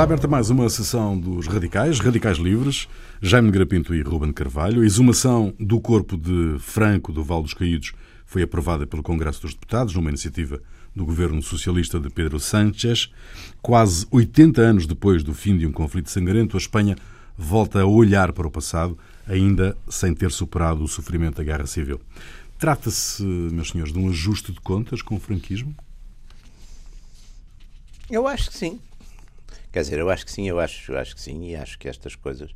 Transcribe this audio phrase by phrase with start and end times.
[0.00, 2.88] Está aberta mais uma sessão dos Radicais, Radicais Livres,
[3.20, 4.80] Jaime Grapinto e Ruben Carvalho.
[4.80, 7.92] A exumação do corpo de Franco do Val dos Caídos
[8.24, 10.58] foi aprovada pelo Congresso dos Deputados, numa iniciativa
[10.96, 13.12] do governo socialista de Pedro Sánchez.
[13.60, 16.96] Quase 80 anos depois do fim de um conflito sangrento, a Espanha
[17.36, 18.98] volta a olhar para o passado,
[19.28, 22.00] ainda sem ter superado o sofrimento da Guerra Civil.
[22.58, 25.74] Trata-se, meus senhores, de um ajuste de contas com o franquismo?
[28.08, 28.80] Eu acho que sim.
[29.72, 31.88] Quer dizer, eu acho que sim, eu acho, eu acho que sim, e acho que
[31.88, 32.50] estas coisas.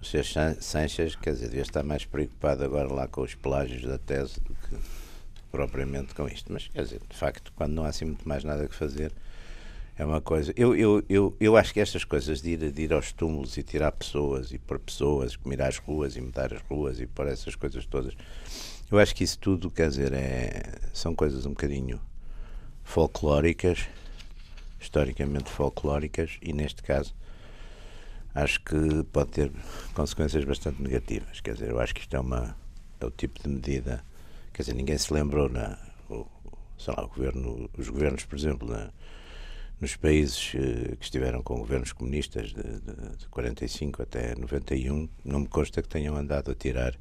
[0.00, 0.24] O Sr.
[0.60, 4.54] Sanches, quer dizer, devia estar mais preocupado agora lá com os plágios da tese do
[4.54, 4.76] que
[5.50, 6.52] propriamente com isto.
[6.52, 9.12] Mas, quer dizer, de facto, quando não há assim muito mais nada que fazer,
[9.96, 10.52] é uma coisa.
[10.56, 13.62] Eu, eu, eu, eu acho que estas coisas de ir, de ir aos túmulos e
[13.64, 17.56] tirar pessoas e pôr pessoas, comer às ruas e mudar as ruas e pôr essas
[17.56, 18.14] coisas todas,
[18.90, 20.62] eu acho que isso tudo, quer dizer, é,
[20.92, 22.00] são coisas um bocadinho
[22.84, 23.86] folclóricas
[24.80, 27.14] historicamente folclóricas e, neste caso,
[28.34, 29.52] acho que pode ter
[29.94, 31.40] consequências bastante negativas.
[31.40, 32.56] Quer dizer, eu acho que isto é, uma,
[33.00, 34.04] é o tipo de medida.
[34.52, 35.78] Quer dizer, ninguém se lembrou, na,
[36.78, 38.90] sei lá, o governo, os governos, por exemplo, na,
[39.80, 45.40] nos países eh, que estiveram com governos comunistas de, de, de 45 até 91, não
[45.40, 46.96] me consta que tenham andado a tirar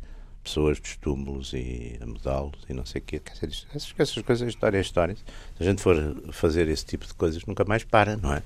[0.48, 3.22] pessoas dos túmulos e a mudá-los e não sei o quê.
[3.26, 5.16] Essas, essas coisas, história é história.
[5.16, 5.24] Se
[5.60, 5.96] a gente for
[6.32, 8.42] fazer esse tipo de coisas, nunca mais para, não é?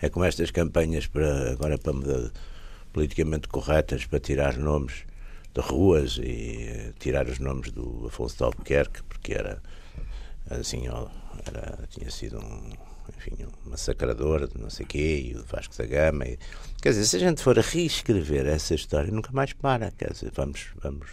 [0.00, 2.30] É como estas campanhas para agora para mudar,
[2.92, 5.04] politicamente corretas para tirar nomes
[5.54, 9.62] de ruas e eh, tirar os nomes do Afonso de Albuquerque, porque era
[10.50, 15.44] assim, era, tinha sido um enfim, um massacrador de não sei o quê, e o
[15.44, 16.26] Vasco da Gama.
[16.26, 16.38] E,
[16.80, 19.90] quer dizer, se a gente for a reescrever essa história, nunca mais para.
[19.92, 21.10] Quer dizer, vamos, vamos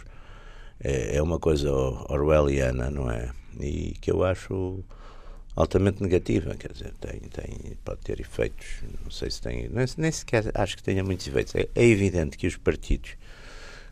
[0.82, 3.30] é, é uma coisa orwelliana, não é?
[3.58, 4.82] E que eu acho
[5.54, 8.66] altamente negativa, quer dizer, tem, tem, pode ter efeitos,
[9.02, 11.54] não sei se tem, nem, nem sequer acho que tenha muitos efeitos.
[11.54, 13.16] É, é evidente que os partidos,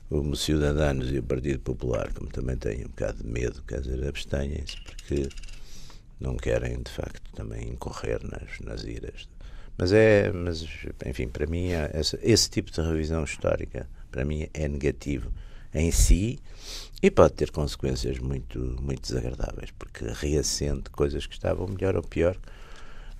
[0.09, 4.07] como Ciudadanos e o Partido Popular, como também têm um bocado de medo, quer dizer,
[4.07, 5.29] abstêm-se porque
[6.21, 9.29] não querem, de facto, também incorrer nas, nas iras.
[9.77, 10.67] Mas é, mas,
[11.07, 15.33] enfim, para mim, é, esse, esse tipo de revisão histórica, para mim, é negativo
[15.73, 16.41] em si
[17.01, 22.37] e pode ter consequências muito, muito desagradáveis, porque reacende coisas que estavam melhor ou pior.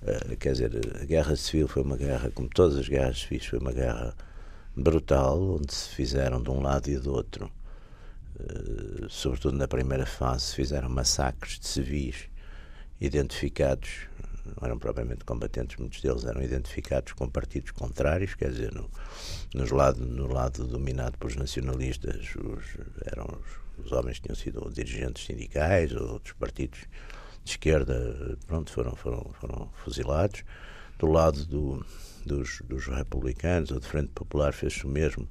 [0.01, 0.71] Uh, quer dizer,
[1.01, 4.13] a guerra civil foi uma guerra, como todas as guerras civis, foi uma guerra
[4.75, 7.49] brutal, onde se fizeram de um lado e do outro,
[8.39, 12.29] uh, sobretudo na primeira fase, se fizeram massacres de civis
[12.99, 14.09] identificados
[14.55, 18.89] não eram propriamente combatentes, muitos deles eram identificados com partidos contrários, quer dizer, no,
[19.53, 22.65] nos lado, no lado dominado pelos nacionalistas, os,
[23.05, 26.79] eram os, os homens que tinham sido dirigentes sindicais ou outros partidos
[27.43, 30.43] de esquerda, pronto, foram, foram, foram fuzilados.
[30.97, 31.85] Do lado do,
[32.25, 35.27] dos, dos republicanos ou de Frente Popular fez-se o mesmo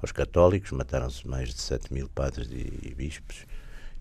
[0.00, 3.46] aos católicos, mataram-se mais de 7 mil padres e, e bispos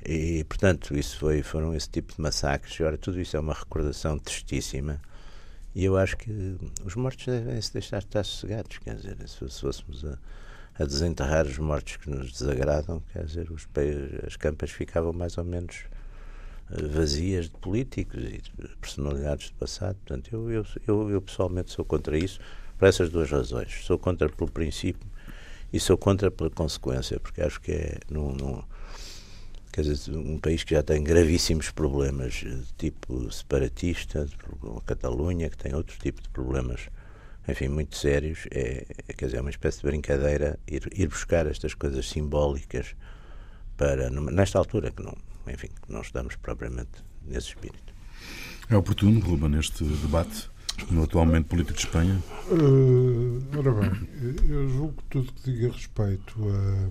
[0.06, 2.80] e, portanto, isso foi, foram esse tipo de massacres.
[2.82, 5.00] Ora, tudo isso é uma recordação tristíssima.
[5.74, 8.78] E eu acho que os mortos devem se deixar estar sossegados.
[8.78, 10.18] Quer dizer, se, fôssemos a,
[10.78, 13.68] a, desenterrar os mortos que nos desagradam, quer dizer, os,
[14.28, 15.86] as campas ficavam mais ou menos
[16.72, 19.96] eh, vazias de políticos e de personalidades do passado.
[20.06, 22.40] Portanto, eu, eu, eu, eu pessoalmente sou contra isso
[22.78, 23.86] por essas duas razões.
[23.86, 25.08] Sou contra pelo princípio
[25.72, 28.00] e sou contra pela consequência, porque acho que é.
[28.10, 28.64] Não,
[29.74, 34.28] quer dizer, um país que já tem gravíssimos problemas de tipo separatista,
[34.78, 36.90] a Catalunha, que tem outro tipo de problemas,
[37.48, 41.48] enfim, muito sérios, é, é, quer dizer, é uma espécie de brincadeira ir, ir buscar
[41.48, 42.96] estas coisas simbólicas
[43.76, 45.18] para, nesta altura, que não,
[45.52, 47.94] enfim, que não estamos propriamente nesse espírito.
[48.70, 50.52] É oportuno, Ruba, neste debate
[50.92, 52.24] no atual momento político de Espanha?
[52.50, 54.08] Uh, ora bem,
[54.48, 56.90] eu julgo que tudo que diga respeito a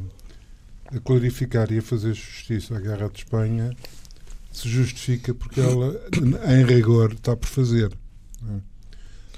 [0.95, 3.75] a clarificar e a fazer justiça à Guerra de Espanha
[4.53, 5.99] se justifica porque ela,
[6.53, 7.91] em rigor, está por fazer.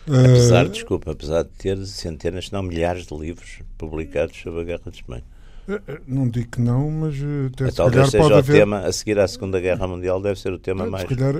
[0.07, 4.65] Apesar, uh, desculpa, apesar de ter centenas, se não milhares de livros publicados sobre a
[4.65, 5.25] Guerra de Espanha.
[5.69, 8.59] Eh, eh, não digo que não, mas eh, até se Talvez seja pode o haver...
[8.59, 11.09] tema, a seguir à Segunda Guerra Mundial, deve ser o tema mais.
[11.09, 11.35] Se calhar,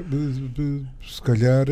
[1.03, 1.67] se calhar,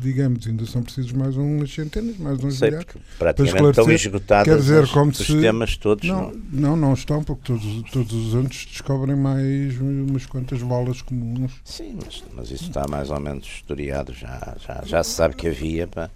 [0.00, 2.88] digamos, ainda são precisos mais umas centenas, mais uns Sei, milhares.
[3.18, 5.40] Praticamente estão esgotados quer dizer, como os se...
[5.40, 6.08] temas todos.
[6.08, 11.02] Não, não, não, não estão, porque todos, todos os anos descobrem mais umas quantas bolas
[11.02, 11.52] comuns.
[11.64, 15.48] Sim, mas, mas isso está mais ou menos historiado, já, já, já se sabe que
[15.48, 15.86] havia.
[15.86, 16.10] Para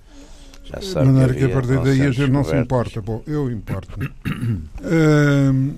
[0.67, 3.01] já de maneira que, que a partir daí a gente não se importa.
[3.01, 4.07] Bom, eu importo-me.
[4.83, 5.75] uh,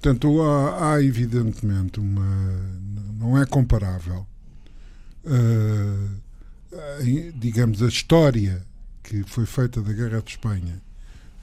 [0.00, 2.76] portanto, há, há, evidentemente uma.
[3.18, 4.26] Não é comparável.
[5.24, 6.26] Uh,
[7.34, 8.62] digamos, a história
[9.02, 10.80] que foi feita da Guerra de Espanha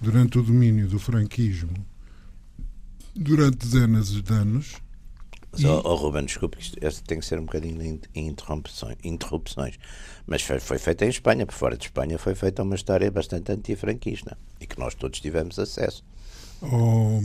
[0.01, 1.73] durante o domínio do franquismo
[3.15, 4.73] durante dezenas de anos.
[5.53, 9.77] Mas, oh, oh, Ruben, desculpe, isto, isto tem que ser um bocadinho de interrupções, interrupções.
[10.25, 13.51] Mas foi, foi feita em Espanha, por fora de Espanha foi feita uma história bastante
[13.51, 16.03] antifranquista e que nós todos tivemos acesso.
[16.61, 17.21] Oh,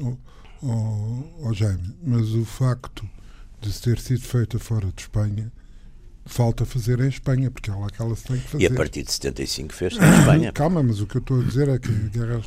[0.00, 0.16] oh,
[0.62, 3.08] oh, oh Jaime, mas o facto
[3.60, 5.50] de ter sido feita fora de Espanha
[6.24, 8.62] falta fazer em Espanha, porque é lá que ela se tem que fazer.
[8.62, 10.52] E a partir de 75 fez em Espanha.
[10.54, 12.40] Calma, mas o que eu estou a dizer é que a Guerra,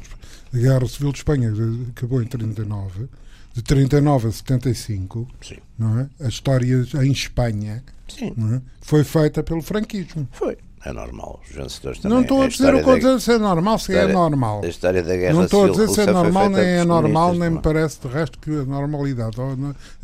[0.53, 1.51] a Guerra Civil de Espanha
[1.89, 3.09] acabou em 39,
[3.55, 5.57] de 39 a 75, Sim.
[5.79, 6.09] não é?
[6.19, 7.81] A história em Espanha
[8.21, 8.61] é?
[8.81, 10.27] foi feita pelo franquismo.
[10.33, 10.57] Foi.
[10.83, 11.41] É normal.
[11.43, 12.15] Os vencedores também.
[12.15, 13.19] Não estou a dizer o que da...
[13.19, 14.61] se é normal, se é história, é normal.
[14.63, 17.49] A história da guerra Não estou a dizer se é normal, nem é normal, nem
[17.49, 19.37] me parece de resto que a normalidade,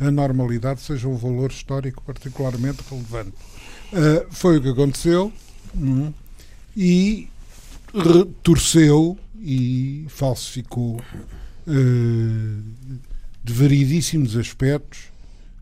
[0.00, 3.36] a normalidade seja um valor histórico particularmente relevante.
[3.92, 5.32] Uh, foi o que aconteceu
[5.76, 6.12] hum,
[6.76, 7.28] e
[8.42, 10.96] torceu e falsificou
[11.68, 12.62] uh,
[13.44, 15.12] de variedíssimos aspectos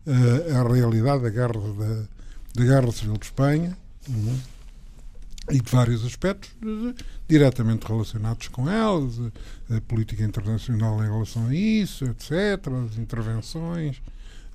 [0.05, 2.03] uh, a realidade da guerra, da,
[2.55, 3.77] da guerra Civil de Espanha
[4.09, 4.37] hum,
[5.49, 6.51] e de vários aspectos
[7.27, 9.19] diretamente relacionados com elas,
[9.69, 14.01] a, a, política internacional em relação a isso, etc., as intervenções,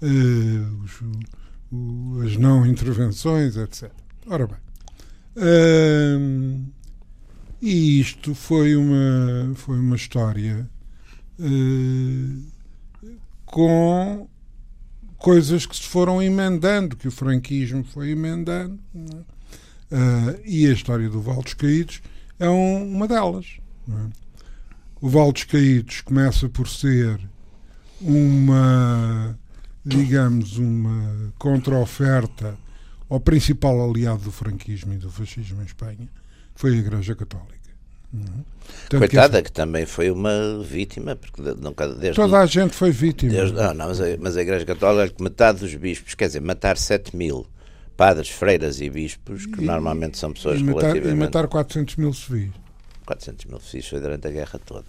[0.00, 1.02] os,
[2.24, 3.90] as não intervenções, etc.
[4.26, 4.56] Ora bem,
[6.18, 6.66] hum,
[7.60, 10.68] e isto foi uma, foi uma história
[11.38, 12.05] uh,
[13.56, 14.28] com
[15.16, 21.22] coisas que se foram emendando, que o franquismo foi emendando, uh, e a história do
[21.22, 22.02] Val dos Caídos
[22.38, 23.46] é um, uma delas.
[23.88, 23.92] É?
[25.00, 27.18] O Val dos Caídos começa por ser
[27.98, 29.38] uma
[29.82, 32.58] digamos, uma contra-oferta
[33.08, 36.10] ao principal aliado do franquismo e do fascismo em Espanha,
[36.54, 37.55] foi a Igreja Católica.
[38.16, 38.98] Uhum.
[38.98, 43.32] Coitada, que, que, também foi uma vítima, porque nunca, desde toda a gente foi vítima.
[43.32, 46.76] Desde, não, não, mas, a, mas a Igreja Católica, metade dos bispos, quer dizer, matar
[46.76, 47.46] 7 mil
[47.96, 51.16] padres, freiras e bispos, que e, normalmente são pessoas e matar, relativamente...
[51.16, 52.52] E matar 400 mil civis.
[53.06, 54.84] 400 mil civis foi durante a guerra toda.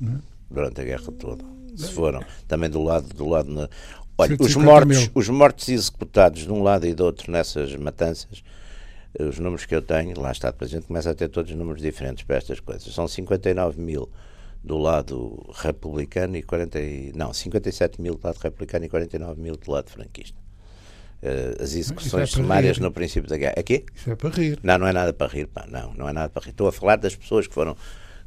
[0.00, 0.18] Uhum.
[0.50, 1.44] Durante a guerra toda.
[1.76, 2.24] Se foram.
[2.48, 3.68] Também do lado, do lado
[4.20, 8.42] Olha, os mortos, os mortos executados de um lado e do outro nessas matanças,
[9.18, 11.82] os números que eu tenho, lá está, depois a gente começa a ter todos números
[11.82, 12.92] diferentes para estas coisas.
[12.92, 14.08] São 59 mil
[14.62, 16.78] do lado republicano e 40,
[17.14, 20.36] não, 57 mil do lado republicano e 49 mil do lado franquista.
[21.22, 22.82] Uh, as execuções é sumárias rir.
[22.82, 23.54] no princípio da guerra.
[23.56, 23.84] Aqui?
[23.94, 24.58] Isso é para rir.
[24.62, 26.50] Não, não é nada para rir, pá, não, não é nada para rir.
[26.50, 27.76] Estou a falar das pessoas que foram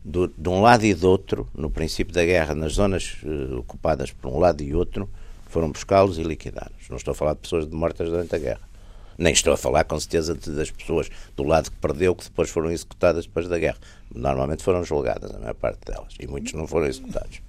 [0.03, 4.11] do, de um lado e do outro, no princípio da guerra, nas zonas uh, ocupadas
[4.11, 5.09] por um lado e outro,
[5.47, 6.89] foram buscá-los e liquidá-los.
[6.89, 8.70] Não estou a falar de pessoas mortas durante a guerra.
[9.17, 12.71] Nem estou a falar, com certeza, das pessoas do lado que perdeu, que depois foram
[12.71, 13.77] executadas depois da guerra.
[14.13, 16.13] Normalmente foram julgadas, a maior parte delas.
[16.19, 17.41] E muitos não foram executados.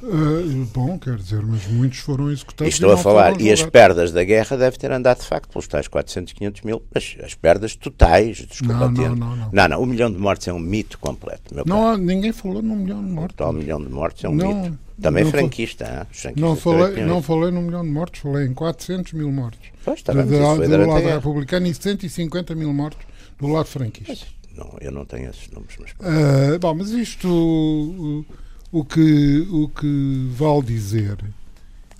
[0.00, 2.72] Uh, bom, quer dizer, mas muitos foram executados.
[2.72, 5.66] E estou a falar, e as perdas da guerra devem ter andado de facto pelos
[5.66, 9.50] tais 400, 500 mil, mas as perdas totais, desculpa, não, não, não, não.
[9.52, 11.52] Não, não, um milhão de mortes é um mito completo.
[11.66, 13.34] não, ninguém falou num milhão de mortes.
[13.34, 14.78] O tal milhão de mortes é um não, mito.
[15.02, 16.06] Também franquista.
[16.36, 19.68] Não falei, não falei num milhão de mortos, falei em 400 mil mortos.
[19.88, 23.06] Pois, está bem, do, do lado republicano e 150 mil mortos
[23.38, 24.12] do lado franquista.
[24.12, 25.74] Mas, não, eu não tenho esses números.
[25.78, 25.92] Mas...
[25.92, 28.24] Uh, bom, mas isto
[28.70, 31.18] o que, o que vale dizer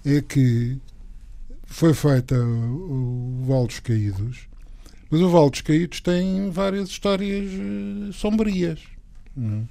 [0.05, 0.79] é que
[1.67, 4.49] foi feita o Val dos Caídos,
[5.11, 8.81] mas o Val dos Caídos tem várias histórias eh, sombrias.
[9.37, 9.65] Hum.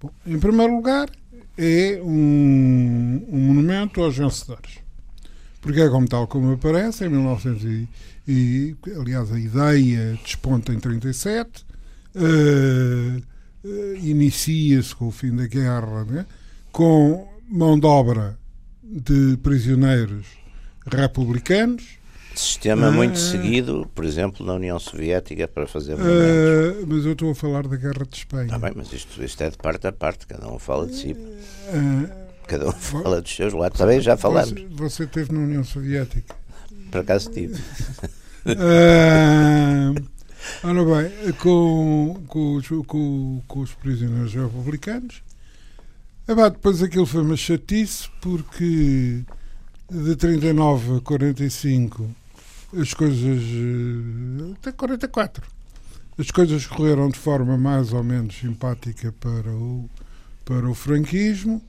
[0.00, 1.10] Bom, em primeiro lugar,
[1.56, 4.78] é um, um, monumento aos vencedores.
[5.62, 7.88] Porque é como tal como aparece, em 1900 e,
[8.26, 11.64] e aliás a ideia desponta em 37,
[12.16, 13.22] uh,
[13.64, 16.26] uh, inicia-se com o fim da guerra, né?
[16.72, 18.36] com mão de obra
[18.82, 20.26] de prisioneiros
[20.84, 21.84] republicanos.
[22.34, 27.30] Sistema uh, muito seguido, por exemplo, na União Soviética para fazer uh, Mas eu estou
[27.30, 28.46] a falar da Guerra de Espanha.
[28.46, 31.16] Está bem, mas isto, isto é de parte a parte, cada um fala de si.
[32.46, 33.78] Cada um fala dos seus lados.
[33.78, 34.50] Também já falamos.
[34.50, 36.34] Você, você esteve na União Soviética?
[36.90, 37.60] Por acaso estive.
[40.64, 45.22] Ora bem, com, com, os, com, com os prisioneiros republicanos.
[46.26, 49.22] Epá, depois aquilo foi uma chatice porque
[49.90, 52.08] de 39 a 45
[52.76, 53.42] as coisas.
[53.42, 55.62] Eh, até 44
[56.18, 59.88] as coisas correram de forma mais ou menos simpática para o,
[60.44, 61.62] para o franquismo,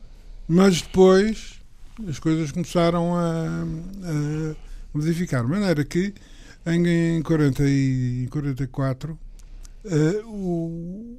[0.47, 1.59] mas depois
[2.07, 4.55] as coisas começaram a, a
[4.93, 5.43] modificar.
[5.43, 6.13] De maneira que
[6.65, 9.17] em, em 40 e 44
[9.85, 11.17] uh, o,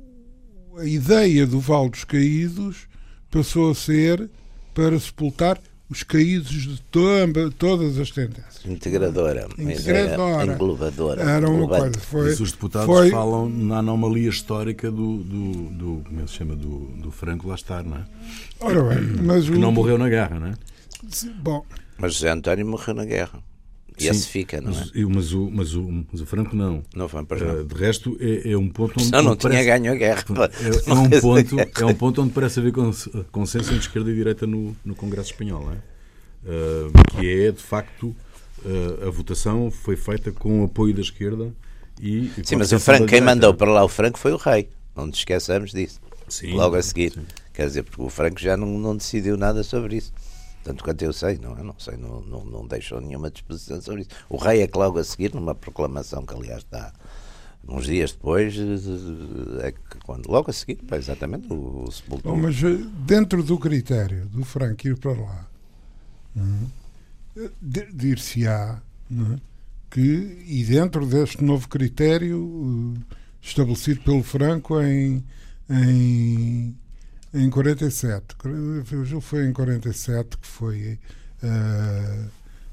[0.78, 2.88] a ideia do Val dos Caídos
[3.30, 4.30] passou a ser
[4.72, 8.64] para sepultar os caídos de toda, todas as tendências.
[8.64, 10.52] Integradora, Integradora.
[10.52, 11.22] englobadora.
[11.22, 12.00] Era uma coisa.
[12.00, 16.34] Foi, Mas os deputados foi, falam na anomalia histórica do, do, do como é se
[16.34, 18.04] chama, do, do Franco lá estar, não é?
[18.60, 20.54] Ora bem, mas Que o, não morreu na guerra, não é?
[21.42, 21.64] Bom,
[21.98, 23.38] Mas José António morreu na guerra.
[23.98, 24.74] E esse fica, não é?
[25.08, 26.82] Mas, o, mas, o, mas o Franco não.
[26.96, 27.46] Não foi já.
[27.46, 29.10] Eh, de resto, é, é um ponto onde.
[29.12, 30.24] Não, não onde tinha parece- ganho a guerra.
[30.86, 34.14] É, é um ponto, é um ponto onde parece haver cons- consenso entre esquerda e
[34.14, 35.76] direita no, no Congresso Espanhol, não é?
[36.46, 38.14] Eh, que é, de facto,
[38.64, 41.52] eh, a votação foi feita com o apoio da esquerda
[42.00, 42.32] e.
[42.36, 44.68] e Sim, mas o Franco, quem mandou para lá o Franco foi o rei.
[44.96, 46.00] Não nos esqueçamos disso.
[46.28, 47.12] Sim, Logo a seguir.
[47.12, 47.22] sim.
[47.52, 50.12] Quer dizer, porque o Franco já não, não decidiu nada sobre isso.
[50.64, 54.00] Tanto quanto eu sei, não, eu não sei, não, não, não deixou nenhuma disposição sobre
[54.02, 54.10] isso.
[54.28, 56.92] O rei é que logo a seguir, numa proclamação que aliás está
[57.68, 58.54] uns dias depois,
[59.62, 64.44] é que quando, logo a seguir, exatamente, o, o mas eh, dentro do critério do
[64.44, 65.46] Franco ir para lá,
[66.36, 67.50] é?
[67.60, 68.80] de- dir-se-á
[69.10, 69.40] é?
[69.90, 75.24] que, e dentro deste novo critério eh, estabelecido pelo Franco em,
[75.70, 76.76] em,
[77.34, 78.24] em 47,
[78.92, 80.98] eu julgo que foi em 47 que foi
[81.42, 82.24] eh,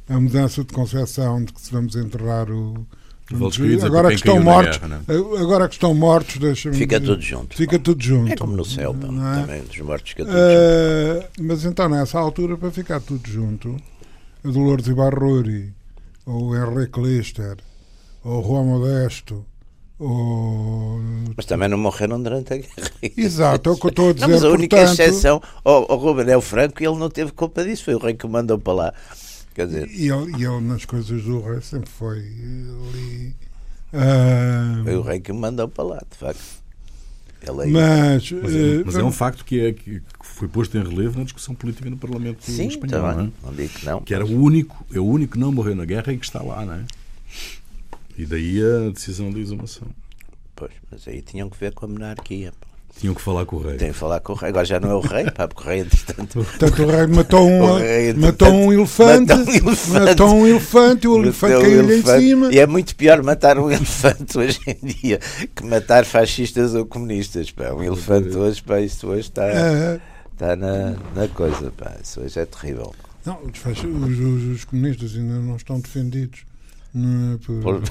[0.07, 2.85] a mudança de concepção de que se vamos enterrar o.
[3.31, 7.13] É agora para que estão mortos, guerra, não agora que estão mortos, deixa-me Fica dizer-
[7.13, 7.55] tudo junto.
[7.55, 8.33] Fica tudo junto.
[8.33, 9.41] É como no céu, é?
[9.41, 11.25] também dos mortos fica tudo junto.
[11.25, 13.77] Ah, mas então, nessa altura, para ficar tudo junto,
[14.43, 15.73] a Dolores Ibarruri,
[16.25, 17.55] ou o Henrique Lister,
[18.21, 19.45] ou o Juan Modesto,
[20.01, 20.99] ou.
[21.37, 22.91] Mas também não morreram durante a guerra.
[23.15, 24.25] Exato, é o que eu estou a dizer.
[24.27, 27.09] Não, mas a única portanto, exceção, o, o Ruben é o Franco e ele não
[27.09, 28.93] teve culpa disso, foi o rei que o mandou para lá.
[29.53, 33.35] Quer dizer, E ele, e ele nas coisas do rei sempre foi ali.
[33.93, 36.61] ah, foi o rei que o mandou para lá, de facto.
[37.41, 37.71] Ele aí.
[37.71, 38.31] mas.
[38.31, 41.53] Mas, eh, mas é um facto que, é, que foi posto em relevo na discussão
[41.55, 43.29] política no Parlamento Sim, espanhol, tá não é?
[43.43, 44.01] não digo que não.
[44.01, 46.41] Que era o único, é o único que não morreu na guerra e que está
[46.41, 46.83] lá, não é?
[48.17, 49.87] E daí a decisão de exumação.
[50.55, 52.51] Pois, mas aí tinham que ver com a monarquia.
[52.99, 53.77] Tinham que falar com o rei.
[53.77, 54.49] Tem que falar com o rei.
[54.49, 56.43] Agora já não é o rei, pá, porque o rei, entretanto.
[56.43, 59.99] Portanto, o rei matou um, rei, matou um elefante, matou um elefante.
[60.05, 62.53] matou um elefante e o elefante caiu-lhe em cima.
[62.53, 65.19] E é muito pior matar um elefante hoje em dia
[65.55, 67.49] que matar fascistas ou comunistas.
[67.49, 67.71] Pá.
[67.73, 69.99] Um elefante hoje, pá, isso hoje está, Ah,
[70.33, 71.71] está na, na coisa.
[71.71, 71.95] Pá.
[72.03, 72.93] Isso hoje é terrível.
[73.25, 76.41] Não, os- os- os comunistas ainda não estão defendidos.
[76.93, 77.81] Não é por, Por,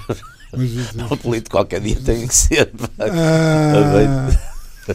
[0.52, 2.71] mas isso- por político qualquer dia tem que ser.
[2.99, 4.28] Ah,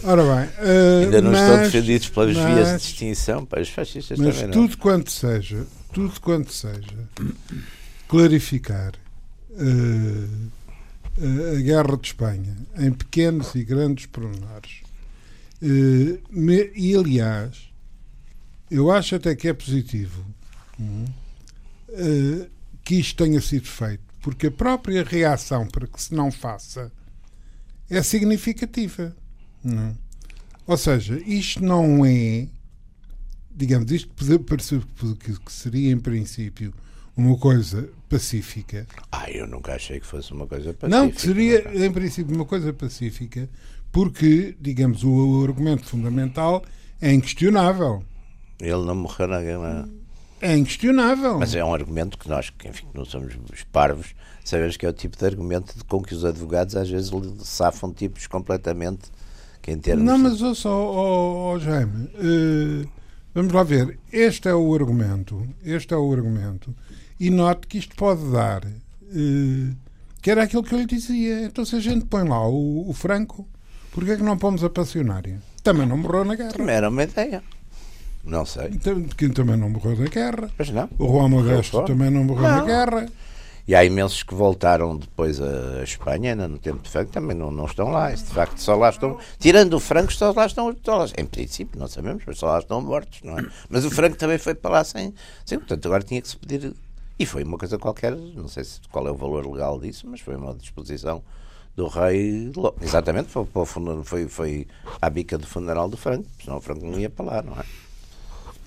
[0.03, 3.45] ora bem, ah, Ainda não mas, estão defendidos pelas vias de mas- extinção.
[3.45, 3.59] Pá.
[3.59, 7.09] Os fascistas Mas também tudo quanto seja, tudo quanto seja
[8.07, 8.93] clarificar
[9.57, 10.27] ah,
[11.57, 14.81] a guerra de Espanha em pequenos e grandes pormenores.
[15.63, 17.69] Ah, me- e aliás,
[18.69, 20.23] eu acho até que é positivo
[20.79, 22.47] ah,
[22.85, 26.91] que isto tenha sido feito, porque a própria reação para que se não faça
[27.89, 29.15] é significativa.
[29.63, 29.95] não é?
[30.67, 32.47] Ou seja, isto não é,
[33.55, 34.81] digamos, isto pode parecer
[35.43, 36.73] que seria em princípio
[37.17, 38.87] uma coisa pacífica.
[39.11, 40.87] Ah, eu nunca achei que fosse uma coisa pacífica.
[40.87, 43.49] Não, que seria em princípio uma coisa pacífica,
[43.91, 46.63] porque, digamos, o, o argumento fundamental
[47.01, 48.03] é inquestionável.
[48.59, 49.89] Ele não morreu na guerra.
[50.45, 51.39] É inquestionável.
[51.39, 54.85] Mas é um argumento que nós, que enfim, que não somos os parvos, sabemos que
[54.85, 57.11] é o tipo de argumento de- com que os advogados às vezes
[57.43, 59.09] safam tipos completamente
[59.61, 62.87] que em termos Não, mas ouça, ó, ó, Jaime, eh,
[63.33, 63.97] vamos lá ver.
[64.11, 65.41] Este é o argumento.
[65.63, 66.75] Este é o argumento.
[67.19, 68.63] E note que isto pode dar.
[68.65, 69.73] eh,
[70.21, 71.43] que era aquilo que eu lhe dizia.
[71.45, 73.47] Então, se a gente põe lá o, o Franco,
[73.91, 75.39] porquê é que não pomos a passionária?
[75.63, 76.51] Também não morreu na guerra.
[76.51, 77.43] também era uma ideia.
[78.25, 78.67] Não sei.
[78.73, 80.49] Então, Quem também não morreu na guerra.
[80.57, 80.89] Mas não.
[80.97, 82.65] O Juan Modesto também não morreu na Não.
[82.65, 83.07] guerra.
[83.67, 87.49] E há imensos que voltaram depois a Espanha, ainda no tempo de Franco, também não,
[87.49, 88.11] não estão lá.
[88.11, 89.17] De facto, só lá estão.
[89.39, 90.67] Tirando o Franco, só lá estão.
[90.67, 93.45] Lá, em princípio, não sabemos, mas só lá estão mortos, não é?
[93.67, 95.13] Mas o Franco também foi para lá sem.
[95.43, 96.73] sem portanto, agora tinha que se pedir.
[97.17, 100.19] E foi uma coisa qualquer, não sei se, qual é o valor legal disso, mas
[100.19, 101.23] foi uma disposição
[101.75, 102.51] do rei.
[102.81, 103.47] Exatamente, foi,
[104.03, 104.67] foi, foi
[105.01, 107.63] à bica do funeral do Franco, senão o Franco não ia para lá, não é?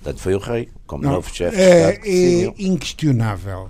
[0.01, 2.55] Portanto, foi o rei, como Não, novo chefe de é, Estado, decidiu.
[2.57, 3.69] é inquestionável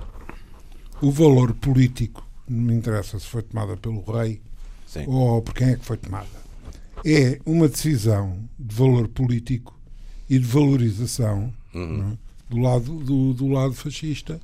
[1.01, 4.41] o valor político, não me interessa se foi tomada pelo rei
[4.86, 5.05] Sim.
[5.07, 6.27] ou por quem é que foi tomada.
[7.05, 9.77] É uma decisão de valor político
[10.29, 12.12] e de valorização Uhum.
[12.13, 12.17] é?
[12.53, 14.39] do, lado, do, do lado fascista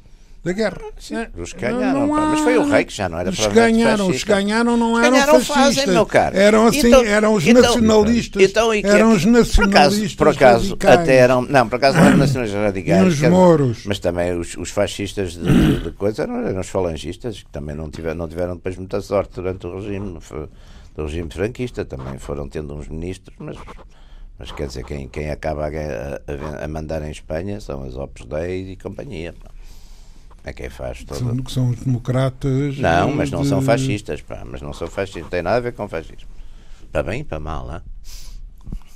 [0.46, 0.78] da guerra.
[1.00, 2.26] Sim, os que ganharam, não, não há...
[2.28, 5.34] mas foi o rei que já não era os ganharam, Os ganharam não eram ganharam
[5.42, 5.76] fascistas.
[5.76, 6.38] Fazem, meu caro.
[6.38, 8.44] Eram assim, então, eram os então, nacionalistas.
[8.44, 10.14] Então, eram os nacionalistas.
[10.14, 11.42] Por acaso, por acaso até eram.
[11.42, 13.02] Não, por acaso não eram nacionalistas radicais.
[13.02, 13.86] E os moros.
[13.88, 17.90] Mas também os, os fascistas de, de coisa eram, eram, os falangistas, que também não
[17.90, 20.20] tiveram, não tiveram depois muita sorte durante o regime,
[20.96, 21.84] do regime franquista.
[21.86, 23.58] Também foram tendo uns ministros, mas
[24.38, 28.26] mas quer dizer, quem, quem acaba a, a, a, mandar em Espanha são as Opus
[28.26, 29.34] Dei e companhia.
[30.46, 31.20] É quem faz todo.
[31.20, 32.78] São, são os democratas.
[32.78, 33.50] Não, mas não de...
[33.50, 36.30] são fascistas, pá, mas não são fascistas, não tem nada a ver com fascismo.
[36.92, 37.82] Para bem e para mal, não é?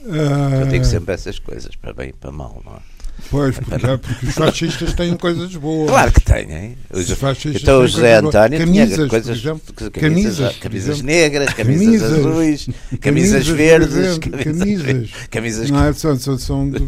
[0.02, 0.62] Uh...
[0.62, 2.99] Eu digo sempre essas coisas, para bem e para mal, não é?
[3.30, 5.90] Pois, porque, é, porque os fascistas têm coisas boas.
[5.90, 6.78] Claro que têm.
[6.92, 12.02] Os, os então o José António camisas, tinha coisas, exemplo, camisas, camisas, camisas negras, camisas,
[12.02, 15.10] camisas azuis, camisas, verdes, camisas.
[15.30, 16.80] camisas não é, são, são, são de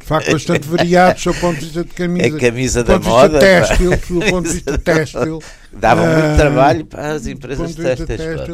[0.00, 2.34] facto bastante variados do ponto de vista de camisas.
[2.34, 3.38] A camisa da moda.
[3.38, 5.42] Têxtil, do ponto de vista têxtil.
[5.72, 8.48] Dava uh, muito trabalho para as empresas têxteis.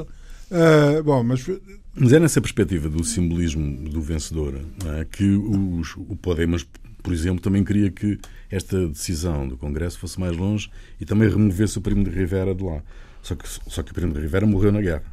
[0.48, 1.44] Uh, bom, mas
[1.98, 6.66] mas é nessa perspectiva do simbolismo do vencedor é, que os, o Podemos
[7.06, 8.18] por exemplo, também queria que
[8.50, 10.68] esta decisão do Congresso fosse mais longe
[11.00, 12.82] e também removesse o Primo de Rivera de lá.
[13.22, 15.04] Só que, só que o Primo de Rivera morreu na guerra.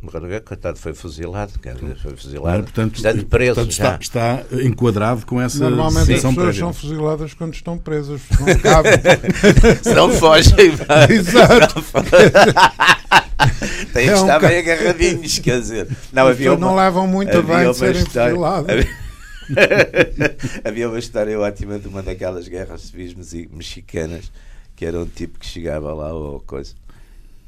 [0.00, 1.58] Morreu na guerra, coitado, foi fuzilado.
[1.58, 2.56] Quer dizer, foi fuzilado.
[2.56, 3.54] Não, portanto, estando preso.
[3.56, 6.60] Portanto, está, está, enquadrado com essa Normalmente as pessoas prévia.
[6.60, 8.22] são fuziladas quando estão presas.
[8.40, 8.88] Não cabe.
[9.84, 10.54] Se não fogem.
[11.10, 11.84] Exato.
[13.92, 15.86] Tem que é estar um bem agarradinhos, quer dizer.
[16.10, 18.70] Não, havia uma, não levam muito a bem de serem fuzilados.
[18.70, 19.02] Havia
[20.88, 23.14] uma história ótima de uma daquelas guerras civis
[23.50, 24.30] mexicanas
[24.74, 26.74] que era um tipo que chegava lá ou coisa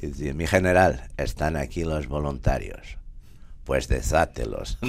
[0.00, 2.96] e dizia: Mi general, estão aqui os voluntários.
[3.64, 4.76] Pues desátelos.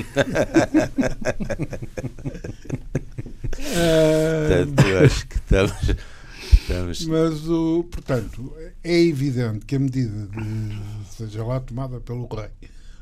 [3.56, 5.96] Portanto, acho que estamos,
[6.52, 7.06] estamos.
[7.06, 8.54] Mas, o, portanto,
[8.84, 10.78] é evidente que a medida de,
[11.16, 12.50] seja lá tomada pelo rei,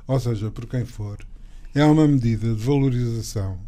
[0.05, 1.17] ou seja, por quem for,
[1.73, 3.59] é uma medida de valorização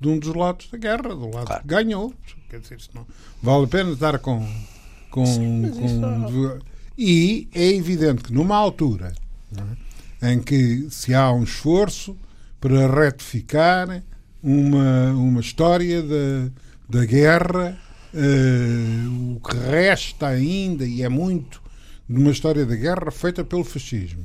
[0.00, 1.62] de um dos lados da guerra, do lado claro.
[1.62, 2.14] que ganhou.
[2.48, 3.06] Quer dizer, não
[3.42, 4.46] vale a pena estar com.
[5.10, 6.58] com, Sim, com
[6.96, 9.12] e é evidente que numa altura
[10.20, 12.16] é, em que se há um esforço
[12.60, 14.02] para retificar
[14.42, 16.50] uma, uma história da,
[16.88, 17.78] da guerra,
[18.12, 21.62] uh, o que resta ainda, e é muito,
[22.08, 24.24] de uma história da guerra feita pelo fascismo.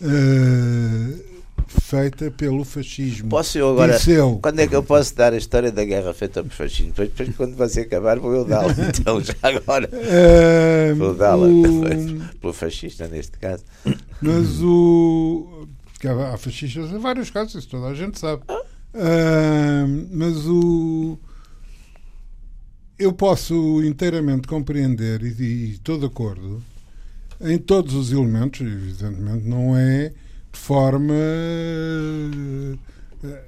[0.00, 1.33] Uh,
[1.66, 3.28] feita pelo fascismo.
[3.28, 3.96] Posso eu agora?
[3.96, 4.38] Disseu.
[4.42, 6.88] Quando é que eu posso dar a história da guerra feita pelo fascismo?
[6.88, 8.74] Depois, depois quando você acabar, vou eu dá-la.
[8.98, 9.88] Então, já agora.
[9.92, 11.46] Uh, vou dá-la.
[11.46, 12.38] O...
[12.40, 13.64] Pelo fascista, neste caso.
[14.20, 15.66] Mas o.
[15.92, 18.42] Porque há fascistas em vários casos, isso toda a gente sabe.
[18.50, 21.18] Uh, mas o.
[22.98, 26.62] Eu posso inteiramente compreender e, e estou de acordo
[27.40, 30.12] em todos os elementos, evidentemente, não é
[30.54, 31.14] de forma
[33.24, 33.42] eh,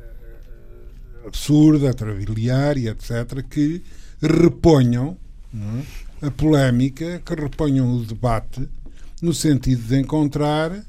[1.24, 3.80] absurda, travaliária, etc., que
[4.20, 5.16] reponham
[5.54, 6.26] é?
[6.26, 8.68] a polémica, que reponham o debate,
[9.22, 10.84] no sentido de encontrar é?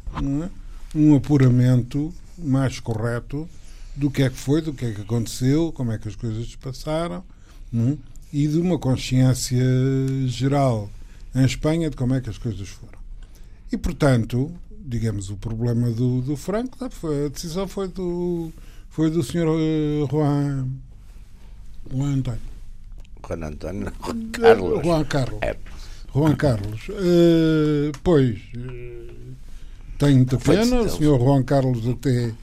[0.96, 3.48] um apuramento mais correto
[3.96, 6.50] do que é que foi, do que é que aconteceu, como é que as coisas
[6.50, 7.24] se passaram,
[7.74, 7.98] é?
[8.34, 9.64] e de uma consciência
[10.26, 10.90] geral
[11.36, 12.98] em Espanha de como é que as coisas foram.
[13.72, 14.52] E, portanto,
[14.88, 18.52] digamos, o problema do, do Franco, a decisão foi do,
[18.90, 20.68] foi do senhor uh, Juan,
[21.94, 22.42] Juan António.
[23.28, 23.92] Juan António,
[24.32, 24.82] Carlos.
[24.84, 25.40] Juan Carlos.
[25.42, 25.58] É.
[26.14, 26.88] Juan Carlos.
[26.90, 29.36] Uh, pois, uh,
[30.00, 32.34] tenho muita pena, o senhor Juan Carlos até.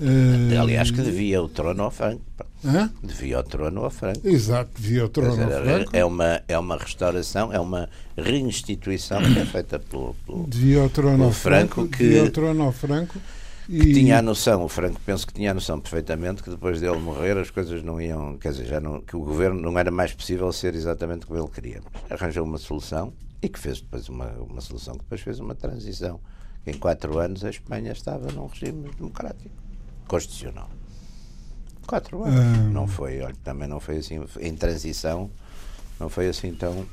[0.00, 2.22] Uh, Aliás, que devia o trono ao Franco.
[2.64, 2.90] Hã?
[3.02, 4.26] Devia o trono ao Franco.
[4.26, 5.90] Exato, devia o trono dizer, ao Franco.
[5.96, 10.88] É uma, é uma restauração, é uma reinstituição que é feita pelo, pelo, devia o
[10.88, 13.18] trono pelo ao Franco, Franco que, devia o trono ao Franco
[13.68, 13.80] e...
[13.80, 16.98] que tinha a noção, o Franco penso que tinha a noção perfeitamente que depois dele
[16.98, 20.12] morrer as coisas não iam, quer dizer, já não, que o governo não era mais
[20.12, 21.80] possível ser exatamente como ele queria.
[22.10, 26.20] Arranjou uma solução e que fez depois uma, uma solução que depois fez uma transição.
[26.64, 29.50] Em quatro anos a Espanha estava num regime democrático,
[30.06, 30.70] constitucional.
[31.86, 32.38] Quatro anos.
[32.38, 32.70] Ah.
[32.70, 35.30] Não foi, olha, também não foi assim, em transição,
[35.98, 36.86] não foi assim tão.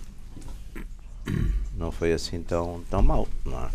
[1.75, 3.69] Não foi assim tão, tão mal, não é?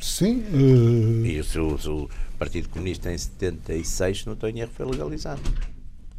[0.00, 0.44] Sim.
[0.52, 1.26] Uh...
[1.26, 5.42] E o, o, o Partido Comunista em 76, não estou em erro, foi legalizado.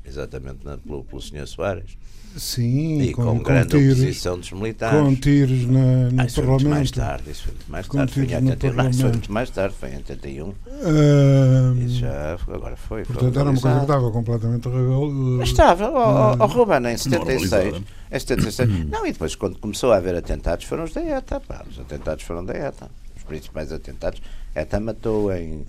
[0.06, 1.48] Exatamente na, pelo, pelo Sr.
[1.48, 1.98] Soares.
[2.38, 5.00] Sim, e com, com, grande tiros, oposição dos militares.
[5.00, 6.68] com tiros na, no ah, isso foi muito Parlamento.
[6.70, 8.74] mais tarde, isso foi muito mais Com tarde, foi em tiros no 81.
[8.76, 10.54] Não, isso foi muito mais tarde, foi em 81.
[10.70, 13.04] Ah, Isso já, agora foi.
[13.04, 16.38] foi portanto, era uma coisa que estava completamente Mas estava, ó Hum.
[16.40, 17.52] oh, Ruben, em 76.
[17.52, 17.84] Normalizada.
[18.12, 18.90] Em 76.
[18.90, 21.40] Não, e depois, quando começou a haver atentados, foram os da ETA.
[21.40, 21.66] Pá.
[21.70, 22.92] Os atentados foram da ETA.
[23.18, 24.22] Os principais atentados.
[24.56, 25.66] A ETA matou em,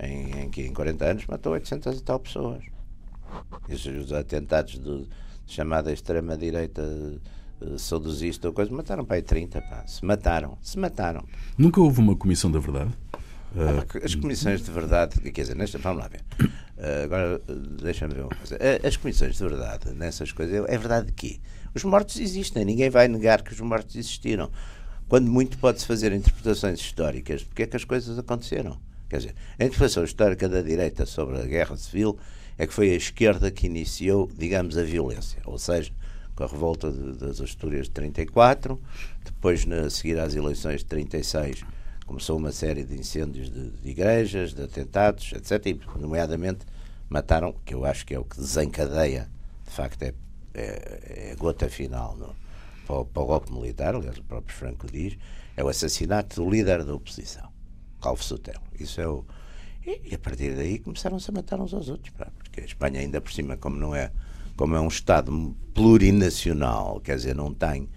[0.00, 2.71] em, em, em 40 anos, matou 800 e tal pessoas.
[3.68, 5.02] Os, os atentados do,
[5.46, 6.82] de chamada extrema-direita
[7.60, 9.60] eh, saudosista ou coisa, mataram para aí 30.
[9.62, 9.84] Pá.
[9.86, 10.58] Se mataram.
[10.60, 11.24] Se mataram.
[11.56, 12.90] Nunca houve uma comissão da verdade?
[13.54, 16.22] Ah, As comissões de verdade, quer dizer, nesta, vamos lá ver.
[16.78, 17.40] Ah, agora,
[17.82, 18.56] deixa-me ver uma coisa.
[18.56, 21.40] Ah, As comissões de verdade, nessas coisas, é verdade que
[21.74, 24.50] os mortos existem, ninguém vai negar que os mortos existiram.
[25.08, 28.78] Quando muito pode-se fazer interpretações históricas de porque é que as coisas aconteceram.
[29.08, 32.18] Quer dizer, a interpretação histórica da direita sobre a guerra civil
[32.58, 35.40] é que foi a esquerda que iniciou, digamos, a violência.
[35.44, 35.92] Ou seja,
[36.34, 38.80] com a revolta de- das Astúrias de 34,
[39.24, 41.64] depois, na, a seguir às eleições de 36,
[42.06, 45.66] começou uma série de incêndios de, de igrejas, de atentados, etc.
[45.66, 46.64] E, nomeadamente,
[47.08, 49.28] mataram, que eu acho que é o que desencadeia,
[49.66, 50.14] de facto, é,
[50.54, 52.34] é, é a gota final no,
[52.86, 55.16] para, o, para o golpe militar, aliás, o próprio Franco diz,
[55.56, 57.48] é o assassinato do líder da oposição,
[58.00, 58.62] Calvo Sotelo.
[58.78, 59.24] Isso é o.
[59.86, 63.00] E, e a partir daí começaram-se a matar uns aos outros, pá, porque a Espanha,
[63.00, 64.12] ainda por cima, como não é,
[64.56, 67.88] como é um Estado plurinacional, quer dizer, não tem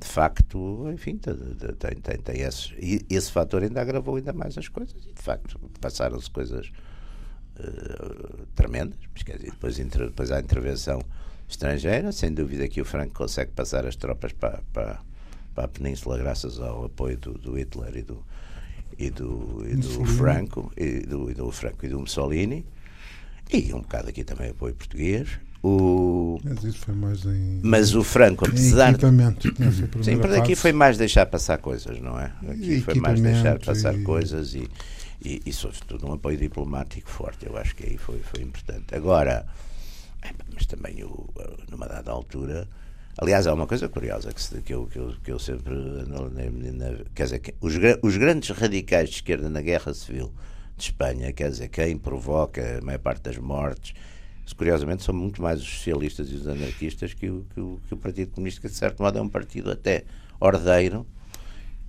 [0.00, 1.34] de facto, enfim, tem,
[1.96, 5.58] tem, tem, esse, e esse fator ainda agravou ainda mais as coisas e de facto
[5.80, 6.70] passaram-se coisas
[7.58, 11.02] eh, tremendas, mas, quer dizer, depois, inter- depois há intervenção
[11.48, 15.00] estrangeira, sem dúvida que o Franco consegue passar as tropas para, para,
[15.52, 18.24] para a Península graças ao apoio do, do Hitler e do,
[18.96, 20.04] e do, e do.
[20.06, 22.64] Franco e do, e do Franco e do Mussolini
[23.52, 25.28] e um bocado aqui também apoio português
[25.62, 29.48] o, Mas isso foi mais em, mas o Franco apesar equipamento.
[30.04, 32.32] Sim, para aqui foi mais deixar passar coisas, não é?
[32.48, 34.68] Aqui foi mais deixar passar e- coisas e,
[35.20, 37.44] e, e, sobretudo, um apoio diplomático forte.
[37.44, 38.94] Eu acho que aí foi, foi importante.
[38.94, 39.44] Agora,
[40.22, 41.28] é, mas também, o,
[41.70, 42.68] numa dada altura.
[43.20, 45.74] Aliás, há uma coisa curiosa que, se- que, eu, que, eu, que eu sempre.
[45.74, 50.32] na- na- na- quer dizer, os, os grandes radicais de esquerda na Guerra Civil
[50.78, 53.92] de Espanha, quer dizer, quem provoca a maior parte das mortes,
[54.56, 57.96] curiosamente são muito mais os socialistas e os anarquistas que o, que o, que o
[57.96, 60.04] Partido Comunista, que de certo modo é um partido até
[60.40, 61.06] ordeiro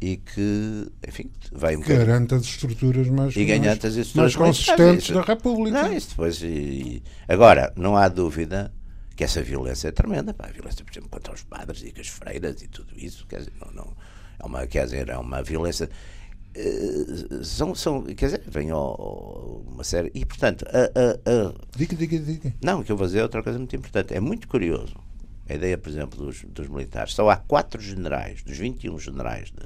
[0.01, 1.81] e que, enfim, vai um.
[1.81, 5.83] Garante as estruturas mais, E mais, as mais estruturas consistentes isso- da República.
[5.83, 6.41] Não, isso depois.
[6.41, 8.73] E, agora, não há dúvida
[9.15, 10.33] que essa violência é tremenda.
[10.33, 13.25] Pá, a violência, por exemplo, contra os padres e as freiras e tudo isso.
[13.27, 13.93] Quer dizer, não, não,
[14.39, 15.89] é, uma, quer dizer, é uma violência.
[16.55, 20.11] Eh, são, são, quer dizer, vem uma série.
[20.13, 22.53] E, portanto, a, a, a, Diga, diga, diga.
[22.61, 24.13] não, o que eu vou dizer é outra coisa muito importante.
[24.13, 24.95] É muito curioso
[25.47, 27.13] a ideia, por exemplo, dos, dos militares.
[27.13, 29.65] Só há quatro generais, dos 21 generais de,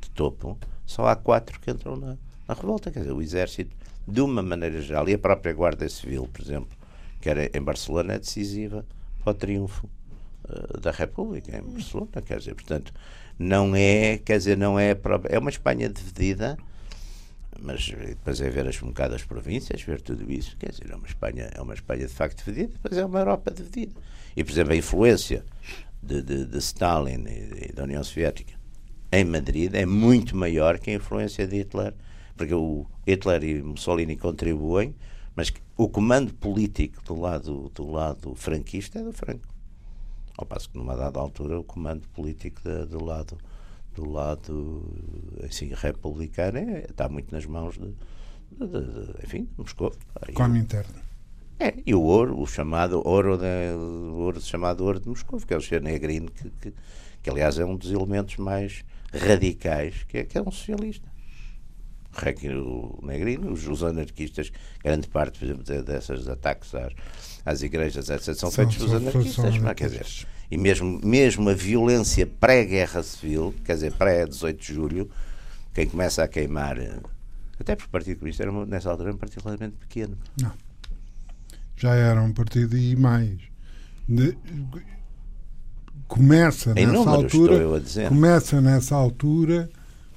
[0.00, 2.16] de topo, só há quatro que entram na,
[2.46, 2.90] na revolta.
[2.90, 3.74] Quer dizer, o exército,
[4.06, 6.76] de uma maneira geral, e a própria Guarda Civil, por exemplo,
[7.20, 8.84] que era em Barcelona, é decisiva
[9.22, 9.88] para o triunfo
[10.48, 12.22] eh, da República em Barcelona.
[12.24, 12.92] Quer dizer, portanto,
[13.38, 16.56] não é, quer dizer, não é, pró- é uma Espanha dividida
[17.62, 20.96] mas depois é ver as, um bocado as províncias, ver tudo isso, quer dizer, é
[20.96, 23.92] uma Espanha, é uma Espanha de facto dividida, depois é uma Europa dividida.
[24.36, 25.44] E, por exemplo, a influência
[26.02, 28.54] de, de, de Stalin e, e da União Soviética
[29.12, 31.94] em Madrid é muito maior que a influência de Hitler,
[32.36, 34.94] porque o Hitler e Mussolini contribuem,
[35.36, 39.51] mas o comando político do lado, do lado franquista é do Franco.
[40.42, 43.38] Ao passo que, numa dada altura, o comando político da- do lado
[43.94, 44.82] do lado
[45.44, 47.94] assim, republicano é, está muito nas mãos de,
[48.50, 49.94] de, de- de- enfim, de Moscou.
[50.28, 50.94] E Come o- interno.
[51.60, 53.44] é, e o ouro, o chamado ouro, de,
[53.76, 55.80] o ouro chamado ouro de Moscou, que é o Sr.
[55.82, 56.74] Negrino, que, que,
[57.22, 61.08] que, aliás é um dos elementos mais radicais, que é, que é um socialista.
[62.60, 64.50] O Negrino, os, os anarquistas,
[64.82, 66.92] grande parte, por exemplo, de- dessas ataques às,
[67.44, 69.34] às igrejas, etc., são, feitos pelos anarquistas.
[69.34, 69.74] são não é?
[69.74, 70.06] Quer dizer,
[70.50, 75.10] e mesmo, mesmo a violência pré-guerra civil, quer dizer, pré-18 de julho,
[75.74, 76.76] quem começa a queimar,
[77.58, 80.16] até porque o Partido Comunista era, nessa altura, era particularmente pequeno.
[81.76, 83.38] Já era um partido e mais.
[84.08, 84.36] De-
[86.08, 88.08] começa Em nessa números, altura.
[88.08, 89.70] Começa nessa altura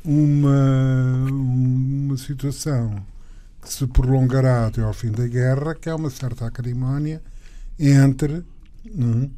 [0.03, 2.95] uma, uma situação
[3.65, 7.21] que se prolongará até ao fim da guerra, que é uma certa acrimónia
[7.79, 8.43] entre
[8.85, 9.29] hum,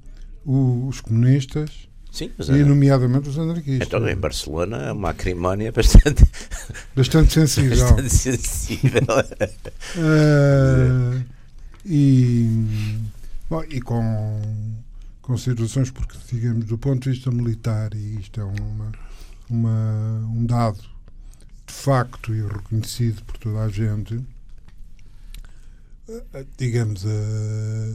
[0.46, 3.88] os comunistas Sim, e, nomeadamente, os anarquistas.
[3.88, 6.26] Então, em Barcelona é uma acrimónia bastante,
[6.96, 7.78] Bastante sensível.
[7.78, 9.02] bastante sensível.
[9.98, 11.22] Ah,
[11.86, 12.98] e,
[13.50, 14.42] Bom, e com
[15.22, 18.92] considerações, porque, digamos, do ponto de vista militar, e isto é uma,
[19.50, 20.97] uma, um dado
[21.68, 24.20] de facto e reconhecido por toda a gente,
[26.58, 27.92] digamos, a,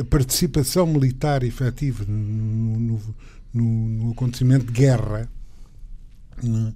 [0.00, 3.00] a participação militar efetiva no,
[3.52, 5.28] no, no, acontecimento de guerra
[6.40, 6.72] né,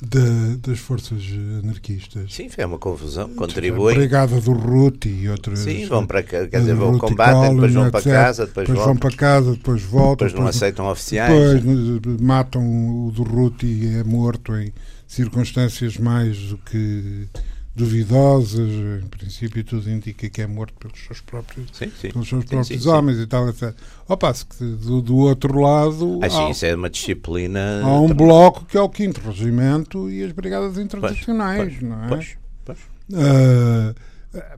[0.00, 1.22] de, das forças
[1.62, 2.32] anarquistas.
[2.32, 3.28] Sim, foi uma confusão.
[3.34, 3.92] Contribui.
[3.92, 5.58] A Brigada do Ruti e outras.
[5.58, 9.16] Sim, vão para quer dizer, vão combatem, depois vão para casa, depois, depois vão para
[9.16, 10.26] casa, depois voltam.
[10.26, 11.62] Depois não aceitam oficiais.
[11.62, 12.62] Depois matam
[13.06, 14.72] o do Ruti e é morto em
[15.10, 17.26] circunstâncias mais do que
[17.74, 18.70] duvidosas,
[19.02, 22.10] em princípio tudo indica que é morto pelos seus próprios, sim, sim.
[22.10, 23.74] Pelos seus próprios sim, homens e tal, etc.
[24.08, 26.20] Opa, do, do outro lado.
[26.22, 27.82] Ah, há, isso é uma disciplina.
[27.82, 32.08] Há um bloco que é o 5 Regimento e as Brigadas Internacionais, pois, não é?
[32.08, 32.78] Pois, pois.
[33.10, 33.94] Uh,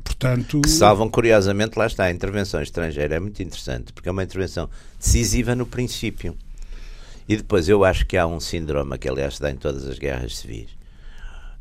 [0.05, 0.61] portanto.
[0.61, 4.69] Que salvam, curiosamente, lá está, a intervenção estrangeira é muito interessante, porque é uma intervenção
[4.99, 6.37] decisiva no princípio.
[7.33, 9.99] E depois eu acho que há um síndrome que, aliás, se dá em todas as
[9.99, 10.69] guerras civis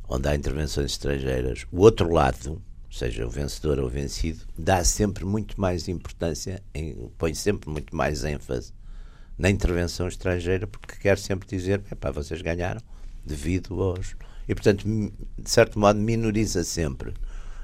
[0.05, 5.23] onde há intervenções estrangeiras, o outro lado, seja o vencedor ou o vencido, dá sempre
[5.23, 8.73] muito mais importância, em, põe sempre muito mais ênfase
[9.37, 12.81] na intervenção estrangeira, porque quer sempre dizer, pá, vocês ganharam
[13.25, 14.13] devido aos.
[14.49, 17.13] E, portanto, de certo modo, minoriza sempre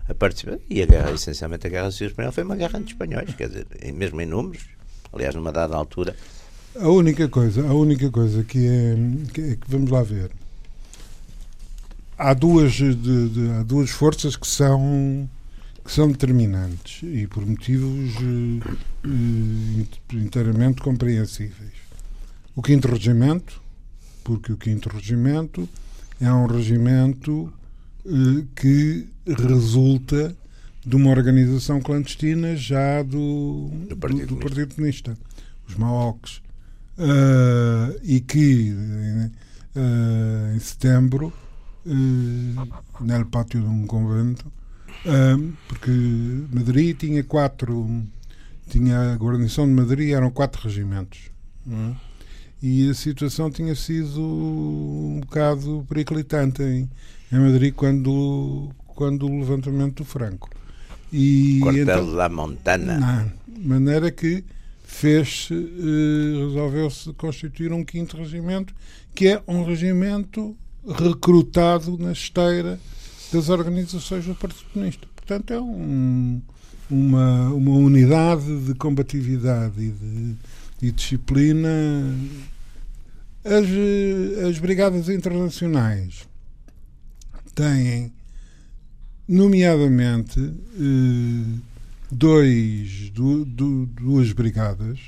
[0.08, 0.62] a participação.
[0.70, 3.68] E a guerra, essencialmente, a Guerra Civil Espanhola foi uma guerra entre espanhóis, quer dizer,
[3.94, 4.66] mesmo em números,
[5.12, 6.16] aliás, numa dada altura.
[6.80, 8.96] A única coisa, a única coisa que é,
[9.34, 10.32] que, é, que vamos lá ver,
[12.18, 15.28] há duas, de, de, há duas forças que são
[15.84, 21.72] que são determinantes e por motivos uh, inteiramente compreensíveis.
[22.54, 23.62] O quinto regimento,
[24.22, 25.68] porque o quinto regimento
[26.20, 27.54] é um regimento
[28.06, 30.36] uh, que resulta
[30.86, 35.18] de uma organização clandestina já do, do Partido, do, do Partido Comunista,
[35.66, 36.42] os Maoques,
[36.98, 38.74] uh, e que
[40.56, 41.32] em setembro
[41.88, 44.48] uh, no pátio de um convento,
[45.06, 45.92] uh, porque
[46.52, 48.04] Madrid tinha quatro,
[48.70, 51.32] tinha a guarnição de Madrid eram quatro regimentos.
[51.70, 52.08] É?
[52.62, 56.90] E a situação tinha sido um bocado periclitante em,
[57.32, 60.50] em Madrid quando, quando o levantamento do Franco.
[61.14, 63.32] E, Quartel então, da Montana.
[63.48, 64.44] De maneira que
[64.88, 68.74] fez uh, resolveu-se constituir um quinto regimento,
[69.14, 70.56] que é um regimento
[70.88, 72.80] recrutado na esteira
[73.32, 75.08] das organizações do Partido Comunista.
[75.16, 76.42] Portanto, é um,
[76.90, 80.36] uma, uma unidade de combatividade e de
[80.82, 81.70] e disciplina.
[83.44, 86.28] As, as brigadas internacionais
[87.56, 88.12] têm,
[89.28, 91.60] nomeadamente, eh,
[92.12, 95.00] dois, du, du, duas brigadas,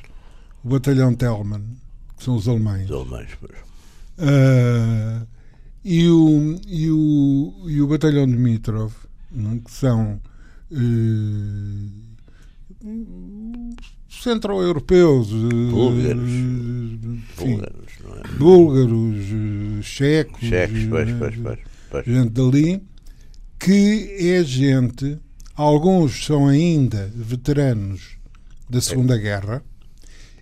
[0.64, 1.64] o batalhão Telman,
[2.18, 2.90] que são os alemães.
[2.90, 3.30] Os alemães,
[4.18, 5.28] uh,
[5.84, 8.94] e o, e o, e o batalhão Dmitrov,
[9.32, 10.20] não, que são
[10.72, 11.90] eh,
[14.08, 16.32] centro-europeus, eh, búlgaros,
[17.38, 18.38] búlgaros, é?
[18.38, 21.60] búlgaros eh, checos, checos pois, pois,
[21.90, 22.06] pois.
[22.06, 22.84] gente dali,
[23.58, 25.18] que é gente,
[25.62, 28.18] alguns são ainda veteranos
[28.70, 29.18] da Segunda.
[29.18, 29.62] Guerra.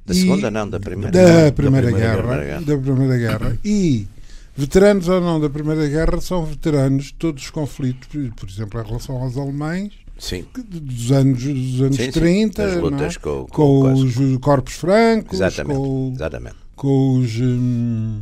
[0.05, 3.59] Da Segunda não, da Primeira, da primeira, da primeira guerra, guerra, Da Primeira Guerra.
[3.63, 4.07] E
[4.55, 8.85] Veteranos ou não da Primeira Guerra são veteranos de todos os conflitos, por exemplo, em
[8.85, 10.45] relação aos alemães, Sim.
[10.55, 12.79] dos anos, dos anos sim, 30, sim.
[12.79, 13.19] lutas é?
[13.19, 16.55] com, com, com, os corpos francos, exatamente, com, exatamente.
[16.75, 17.39] com os.
[17.39, 18.21] Hum,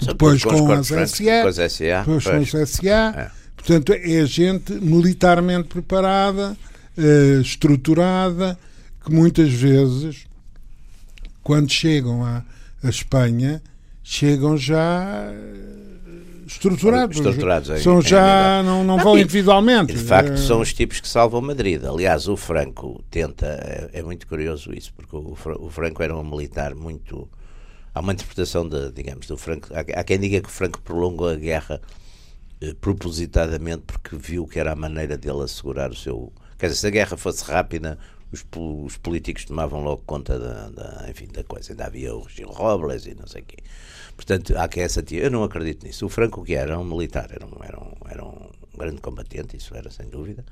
[0.00, 3.14] depois com, com, as SA, com depois com SA.
[3.16, 3.41] É.
[3.64, 6.56] Portanto, é gente militarmente preparada,
[6.98, 8.58] eh, estruturada,
[9.04, 10.26] que muitas vezes,
[11.44, 12.44] quando chegam à,
[12.82, 13.62] à Espanha,
[14.02, 17.16] chegam já eh, estruturados.
[17.16, 19.92] estruturados são já, não, não, não vão individualmente.
[19.92, 21.84] De facto, são os tipos que salvam Madrid.
[21.84, 26.24] Aliás, o Franco tenta, é, é muito curioso isso, porque o, o, Franco era um
[26.24, 27.28] militar muito.
[27.94, 29.68] Há uma interpretação, de, digamos, do Franco.
[29.72, 31.80] Há, há quem diga que o Franco prolongou a guerra
[32.62, 36.32] eh, propositadamente porque viu que era a maneira dele assegurar o seu.
[36.56, 37.98] Quer dizer, se a guerra fosse rápida,
[38.30, 38.44] os,
[38.84, 41.72] os políticos tomavam logo conta da, da, enfim, da coisa.
[41.72, 43.56] Ainda havia o Gil Robles e não sei o quê.
[44.14, 45.24] Portanto, há que essa tia.
[45.24, 46.06] Eu não acredito nisso.
[46.06, 46.78] O Franco, que era?
[46.78, 48.48] um militar, era um, era, um, era um
[48.78, 50.44] grande combatente, isso era sem dúvida.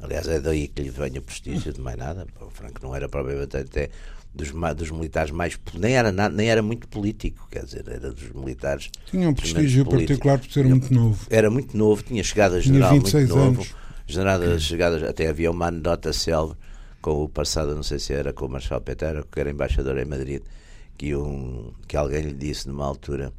[0.00, 2.26] Aliás, é daí que lhe vem o prestígio de mais nada.
[2.40, 3.90] O Franco não era propriamente até
[4.34, 5.58] dos, dos militares mais.
[5.74, 8.90] Nem era, nada, nem era muito político, quer dizer, era dos militares.
[9.10, 11.26] Tinha um prestígio particular por ser muito novo.
[11.30, 13.66] Era muito novo, tinha chegado a general muito novo.
[14.06, 16.56] General, chegadas, até havia uma anedota célebre
[17.00, 20.04] com o passado, não sei se era com o Marshal Petera, que era embaixador em
[20.04, 20.42] Madrid,
[20.96, 23.32] que, um, que alguém lhe disse numa altura.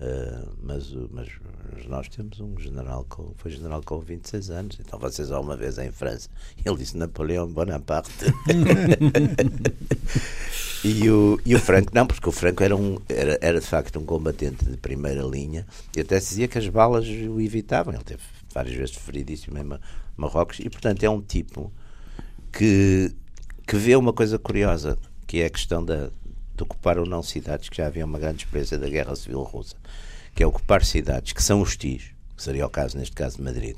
[0.00, 1.28] Uh, mas, mas
[1.86, 5.92] nós temos um general com, foi general com 26 anos, então vocês alguma vez em
[5.92, 6.30] França.
[6.64, 8.10] Ele disse Napoleão Bonaparte.
[10.82, 13.98] e, o, e o Franco, não, porque o Franco era, um, era, era de facto
[13.98, 17.92] um combatente de primeira linha e até se dizia que as balas o evitavam.
[17.92, 18.22] Ele teve
[18.54, 19.78] várias vezes feridíssimo em
[20.16, 21.70] Marrocos e, portanto, é um tipo
[22.50, 23.14] que,
[23.66, 26.10] que vê uma coisa curiosa, que é a questão da,
[26.62, 29.76] ocupar ou não cidades, que já havia uma grande experiência da Guerra Civil Russa,
[30.34, 33.76] que é ocupar cidades que são hostis, que seria o caso, neste caso, de Madrid.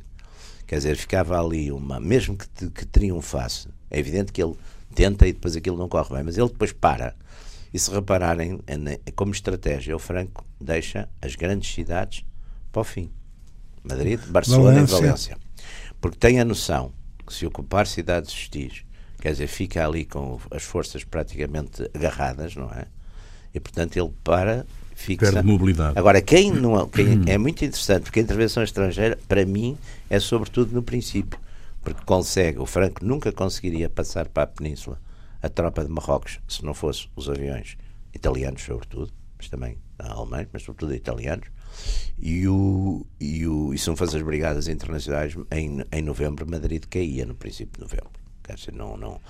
[0.67, 2.01] Quer dizer, ficava ali uma.
[2.01, 4.55] Mesmo que, que triunfasse, é evidente que ele
[4.95, 7.15] tenta e depois aquilo não corre bem, mas ele depois para.
[7.73, 8.61] E se repararem,
[9.15, 12.25] como estratégia, o Franco deixa as grandes cidades
[12.71, 13.11] para o fim.
[13.83, 14.97] Madrid, Barcelona Valência.
[14.97, 15.39] e Valência.
[16.01, 16.93] Porque tem a noção
[17.27, 18.85] que se ocupar cidades hostis
[19.23, 22.87] quer dizer, fica ali com as forças praticamente agarradas, não é?
[23.55, 25.33] E portanto ele para, fixa.
[25.33, 25.97] Perde mobilidade.
[25.97, 27.25] Agora, quem não quem, hum.
[27.29, 29.79] é muito interessante, porque a intervenção estrangeira, para mim,
[30.11, 31.39] é sobretudo no princípio,
[31.83, 35.01] porque consegue, o Franco nunca conseguiria passar para a península
[35.41, 37.77] a tropa de Marrocos se não fosse os aviões
[38.13, 41.47] italianos, sobretudo, mas também alemães, mas sobretudo italianos.
[42.19, 46.85] E, o, e, o, e se não fossem as brigadas internacionais, em, em novembro, Madrid
[46.91, 48.22] caía no princípio de novembro.
[48.55, 49.21] Quer dizer, não, não,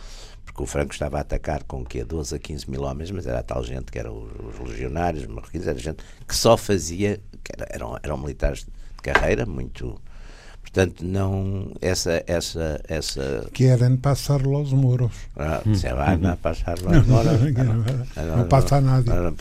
[0.45, 3.39] porque o Franco estava a atacar com que 12 a 15 mil homens, mas era
[3.39, 7.21] a tal gente que eram os, os legionários, os marroquinos, era gente que só fazia,
[7.43, 10.01] que era, eram, eram militares de carreira, muito.
[10.61, 11.73] Portanto, não.
[11.81, 12.23] Essa.
[12.27, 15.11] essa, essa Querem passar os muros.
[15.37, 17.41] Ah, se van a passar los muros.
[18.17, 19.35] Não, passa nada.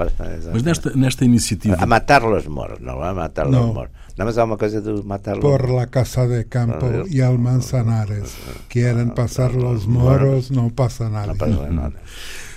[0.51, 1.77] Mas nesta, nesta iniciativa.
[1.79, 3.91] A matar los moros, não a matar los moros.
[4.17, 8.35] Não, mas há uma coisa de matar Por la Casa de Campo ah, e Almanzanares.
[8.69, 11.27] Querem passar los moros, não passa nada.
[11.27, 11.95] Não passa nada.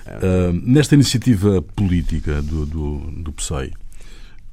[0.06, 3.72] Uh, nesta iniciativa política do, do, do PSOE,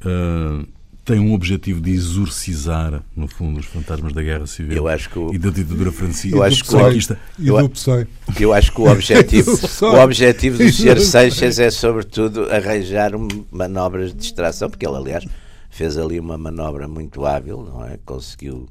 [0.06, 0.66] uh,
[1.04, 5.50] tem um objetivo de exorcizar, no fundo, os fantasmas da Guerra Civil o, e da
[5.50, 6.92] ditadura francesa eu acho que o,
[7.38, 8.08] e do PSOE.
[8.40, 11.00] Eu acho que o objetivo, o objetivo do Sr.
[11.00, 13.12] Seixas é, sobretudo, arranjar
[13.52, 15.26] manobras de distração, porque ele, aliás,
[15.72, 17.98] fez ali uma manobra muito hábil, não é?
[18.06, 18.68] Conseguiu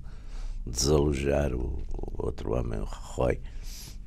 [0.64, 3.40] desalojar o, o outro homem, o Roy,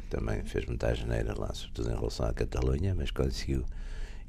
[0.10, 3.66] também fez muita geneira lá, sobretudo em relação à Catalunha, mas conseguiu.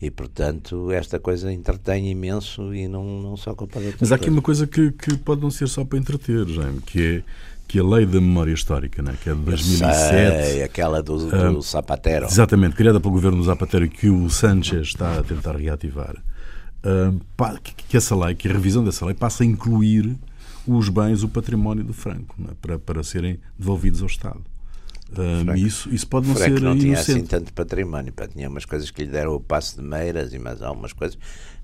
[0.00, 4.42] E, portanto, esta coisa entretém imenso e não, não só de Mas há aqui uma
[4.42, 7.22] coisa que, que pode não ser só para entreter, Jaime, que é
[7.66, 10.50] que a lei da memória histórica, né, que é de 2007.
[10.50, 12.27] Sei, aquela do, do uh, Zapatero.
[12.27, 16.14] Exatamente, criada pelo governo do Zapatero que o Sanchez está a tentar reativar
[17.87, 20.16] que essa lei, que a revisão dessa lei passa a incluir
[20.66, 22.55] os bens, o património do Franco, é?
[22.61, 24.42] para, para serem devolvidos ao Estado.
[25.16, 27.18] Um, isso, isso pode não Franco ser não tinha inocente.
[27.18, 30.38] assim tanto património, pá, tinha umas coisas que lhe deram o passo de meiras e
[30.38, 31.18] mais algumas coisas.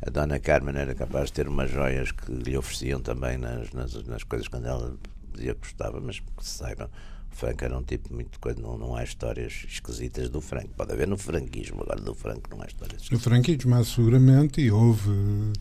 [0.07, 3.95] A dona Carmen era capaz de ter umas joias que lhe ofereciam também nas, nas,
[4.07, 4.95] nas coisas quando ela
[5.35, 6.89] dizia que gostava, mas que se saibam,
[7.31, 10.69] Franco era um tipo muito coisa, não, não há histórias esquisitas do Franco.
[10.77, 13.19] Pode haver no franquismo, agora do Franco não há histórias esquisitas.
[13.19, 15.11] No franquismo há seguramente e houve.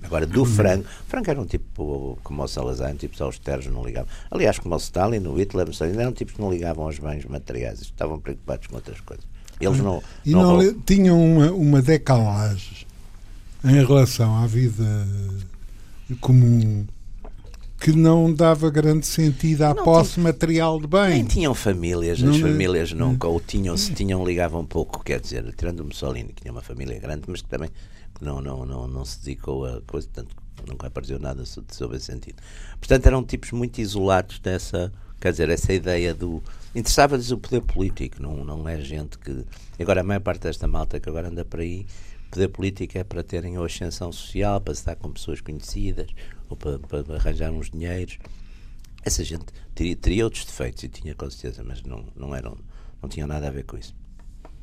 [0.04, 3.68] Agora, do Franco, Franco era um tipo como o Salazar, um tipo só os terros
[3.68, 4.10] não ligavam.
[4.30, 7.82] Aliás, como o Stalin, o Hitler, Stalin, eram tipos que não ligavam aos bens materiais,
[7.82, 9.26] estavam preocupados com outras coisas.
[9.60, 10.02] Eles não.
[10.26, 12.88] E não, não tinham uma, uma decalagem
[13.64, 15.08] em relação à vida
[16.22, 16.86] comum
[17.80, 21.10] que não dava grande sentido à não posse tinha, material de bem.
[21.10, 25.54] Nem tinham famílias, não, as famílias nunca, ou tinham, se tinham, ligavam pouco, quer dizer,
[25.56, 27.70] tirando o Mussolini, que tinha uma família grande, mas que também
[28.20, 30.36] não, não, não, não se dedicou a coisa, tanto
[30.68, 32.42] nunca apareceu nada sobre esse sentido.
[32.80, 36.44] Portanto, eram tipos muito isolados dessa, quer dizer, essa ideia do.
[36.76, 39.46] Interessava-lhes o poder político, não, não é gente que.
[39.80, 41.86] Agora, a maior parte desta malta que agora anda por aí,
[42.30, 46.08] poder político é para terem a ascensão social, para estar com pessoas conhecidas,
[46.50, 48.18] ou para, para arranjar uns dinheiros.
[49.04, 52.58] Essa gente teria, teria outros defeitos e tinha com certeza, mas não, não, eram,
[53.02, 53.96] não tinham nada a ver com isso.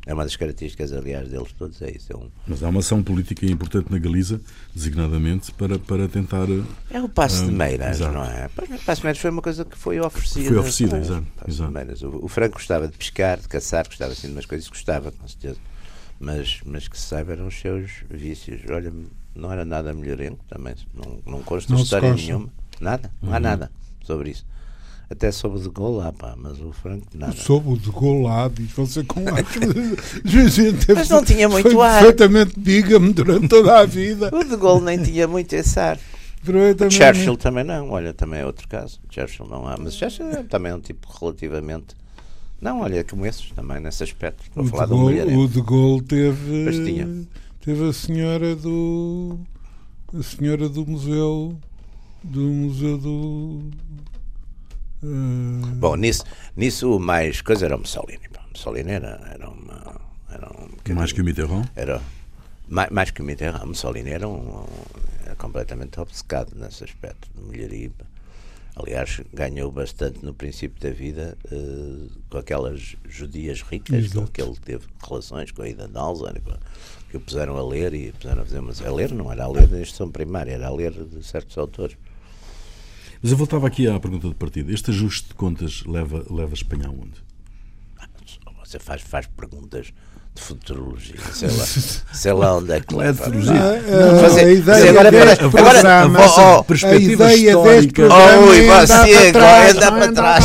[0.08, 2.12] É uma das características, aliás, deles todos, é isso.
[2.12, 2.30] É um...
[2.46, 4.40] Mas há uma ação política importante na Galiza,
[4.72, 6.46] designadamente, para, para tentar.
[6.88, 8.46] É o passo de Meiras, não é?
[8.46, 10.48] O passo de Meiras foi uma coisa que foi oferecida.
[10.48, 11.26] Foi oferecida, exato.
[11.48, 12.06] exato.
[12.06, 15.26] O, o Franco gostava de pescar, de caçar, gostava assim de umas coisas, gostava, com
[15.26, 15.58] certeza.
[16.18, 18.60] Mas, mas que se saiba eram os seus vícios.
[18.70, 18.92] Olha,
[19.36, 22.48] não era nada melhorengo também, não, não consta não história nenhuma,
[22.80, 23.42] nada, não há uhum.
[23.42, 23.70] nada
[24.02, 24.46] sobre isso.
[25.08, 27.32] Até soube de gol lá, pá, mas o Franco nada.
[27.32, 29.44] Soube de gol lá, diz você com ar.
[30.96, 32.02] mas não tinha muito foi ar.
[32.02, 34.30] perfeitamente diga-me durante toda a vida.
[34.34, 35.96] o de gol nem tinha muito esse ar.
[36.44, 39.00] O Churchill também não, olha, também é outro caso.
[39.10, 41.94] Churchill não há, mas Churchill é também é um tipo relativamente
[42.66, 44.42] Não, olha, como esses também, nesse aspecto.
[44.42, 45.42] Estou o a falar de de um Gaulle, mulherengo.
[45.44, 47.26] o de Gaulle teve, Pois tinha.
[47.60, 49.38] teve a senhora do
[50.18, 51.56] a senhora do museu
[52.24, 53.70] do museu do
[55.02, 56.24] eh, Bom, nisso,
[56.56, 58.20] nisso o mais coisa era o Mussolini.
[58.50, 60.00] Mussolini era, era uma.
[60.30, 61.64] Era um bocadinho- Mais que o Mitterrand.
[61.76, 62.02] Era,
[62.68, 64.64] mais, mais que o Mitterrand, Mussolini era, um,
[65.24, 67.90] era completamente obcecado nesse aspecto de mulheria.
[68.78, 74.54] Aliás, ganhou bastante no princípio da vida eh, com aquelas judias ricas com que ele
[74.62, 76.58] teve relações com a Ida com-
[77.10, 79.48] que o puseram a ler e puseram a fazer mas a ler não era a
[79.48, 81.96] ler da instrução primária, era a ler de certos autores.
[83.22, 84.70] Mas eu voltava aqui à pergunta de partida.
[84.70, 87.24] Este ajuste de contas leva, leva a Espanha aonde?
[88.62, 89.92] Você faz, faz perguntas
[90.42, 91.64] futurologia, sei lá,
[92.12, 93.24] sei lá onde é que Não é de leva.
[93.24, 93.82] futurologia.
[94.16, 97.56] Ah, Fazer- a ideia fazer agora deste para- programa- agora- Oh, oh, perspectiva a ideia
[97.56, 97.92] deste histórica.
[98.08, 100.44] programa Oh, e é você agora anda não para é trás.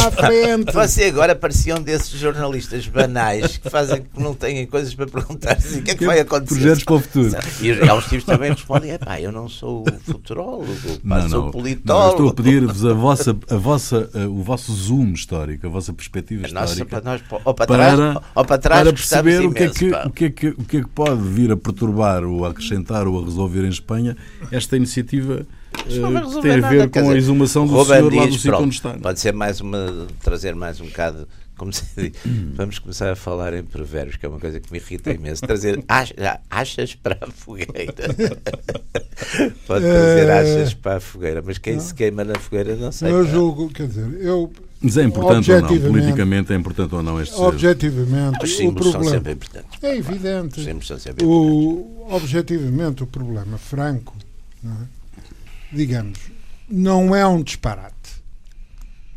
[0.74, 5.54] Você agora parecia um desses jornalistas banais que fazem que não têm coisas para perguntar.
[5.58, 6.56] Assim, o que é que vai acontecer?
[6.56, 7.38] Projetos para o futuro.
[7.62, 10.68] E os- há uns tipos também respondem: pá, eu não sou futurólogo,
[11.04, 11.46] Não, sou não.
[11.46, 12.08] Não, politólogo.
[12.08, 15.94] eu estou a pedir-vos a vossa, a vossa, eh, o vosso zoom histórico, a vossa
[15.94, 17.02] perspectiva Nossa, histórica.
[17.02, 19.80] para nós, ou para trás, para, ou para trás para perceber o que, é imenso,
[19.90, 22.50] que, o, que é que, o que é que pode vir a perturbar ou a
[22.50, 24.16] acrescentar ou a resolver em Espanha
[24.52, 25.46] esta iniciativa
[25.90, 28.28] não resolver tem a nada, ver quer com a exumação do Ruben senhor lá do
[28.28, 28.94] diz, sítio pronto, onde está.
[28.96, 31.28] Pode ser mais uma, trazer mais um bocado,
[31.58, 32.12] como se diz,
[32.56, 35.42] vamos começar a falar em provérbios, que é uma coisa que me irrita imenso.
[35.42, 36.14] Trazer ach-
[36.50, 37.94] achas para a fogueira.
[39.66, 43.12] Pode trazer Eh, achas para a fogueira, mas quem se queima na fogueira não sei.
[43.12, 43.32] Eu pá.
[43.32, 44.52] julgo, quer dizer, eu
[44.82, 45.68] Mas é importante ou não?
[45.80, 49.84] Politicamente é importante ou não este objetivamente Os o símbolos são problema sempre importantes.
[49.84, 50.62] é Os evidente.
[50.64, 51.28] símbolos são sempre importantes.
[52.08, 54.16] O, objetivamente o problema franco,
[54.64, 54.76] não é?
[55.72, 56.18] digamos,
[56.70, 57.96] não é um disparate.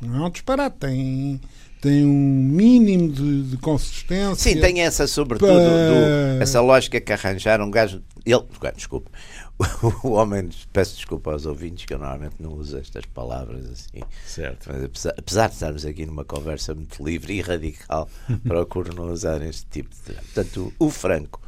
[0.03, 1.41] Não é um disparate, tem,
[1.81, 4.53] tem um mínimo de, de consistência.
[4.53, 8.03] Sim, tem essa, sobretudo, Pa- do- essa lógica que arranjaram um gajo.
[8.27, 8.43] Ele,
[8.77, 9.11] desculpa,
[10.03, 14.03] o homem, peço desculpa aos ouvintes, que eu normalmente não uso estas palavras assim.
[14.27, 14.69] Certo.
[14.69, 18.09] Mas apesar, apesar de estarmos aqui numa conversa muito livre e radical,
[18.45, 20.15] procuro não usar este tipo de.
[20.15, 21.41] Portanto, o, o Franco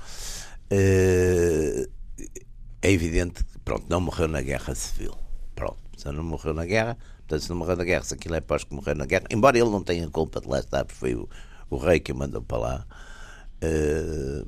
[0.71, 1.89] eh,
[2.83, 5.17] é evidente que pronto, não morreu na guerra civil.
[5.55, 8.41] Pronto, se não morreu na guerra, portanto, se não morreu na guerra, se aquilo é
[8.41, 11.15] pós que morreu na guerra, embora ele não tenha culpa de lá estar, porque foi
[11.15, 11.29] o,
[11.71, 12.87] o rei que o mandou para lá,
[13.61, 14.45] eh,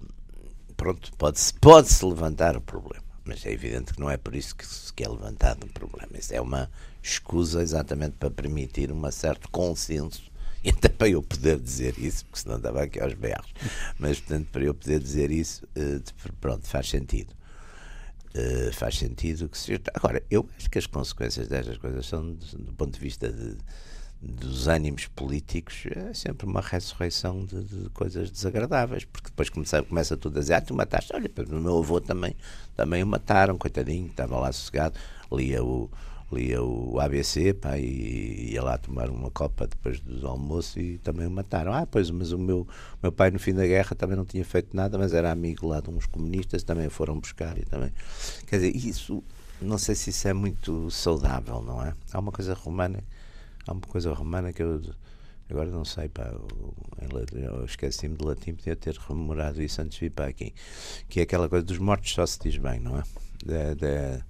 [0.76, 3.07] pronto, pode-se pode -se levantar o problema.
[3.28, 6.16] Mas é evidente que não é por isso que, se- é levantado o problema.
[6.18, 6.70] Isso é uma
[7.02, 10.22] escusa exatamente para permitir um certo consenso
[10.64, 13.52] e até para eu poder dizer isso, porque senão estava aqui aos berros.
[13.98, 16.00] Mas, portanto, para eu poder dizer isso, eh,
[16.40, 17.32] pronto, faz sentido.
[18.34, 19.80] Eh, faz sentido que se.
[19.94, 23.56] Agora, eu acho que as consequências destas coisas são, do ponto de vista de,
[24.20, 30.16] dos ânimos políticos, é sempre uma ressurreição de, de coisas desagradáveis, porque depois começa, começa
[30.16, 31.14] tudo a dizer: ah, tu mataste.
[31.14, 32.34] Olha, o meu avô também,
[32.76, 34.98] também o mataram, coitadinho, estava lá sossegado,
[35.30, 35.88] lia o,
[36.32, 41.26] lia o ABC pá, e ia lá tomar uma copa depois do almoço e também
[41.26, 41.72] o mataram.
[41.72, 42.66] Ah, pois, mas o meu,
[43.00, 45.80] meu pai no fim da guerra também não tinha feito nada, mas era amigo lá
[45.80, 47.92] de uns comunistas, também foram buscar e também.
[48.48, 49.22] Quer dizer, isso,
[49.62, 51.94] não sei se isso é muito saudável, não é?
[52.12, 53.02] Há uma coisa romana,
[53.68, 54.80] há uma coisa romana que eu.
[55.50, 56.30] Agora não sei, pá,
[57.32, 60.52] eu, esqueci-me de latim, podia ter rememorado isso antes de vir para aqui.
[61.08, 63.02] Que é aquela coisa dos mortos só se diz bem, não é?
[63.46, 64.20] Da, da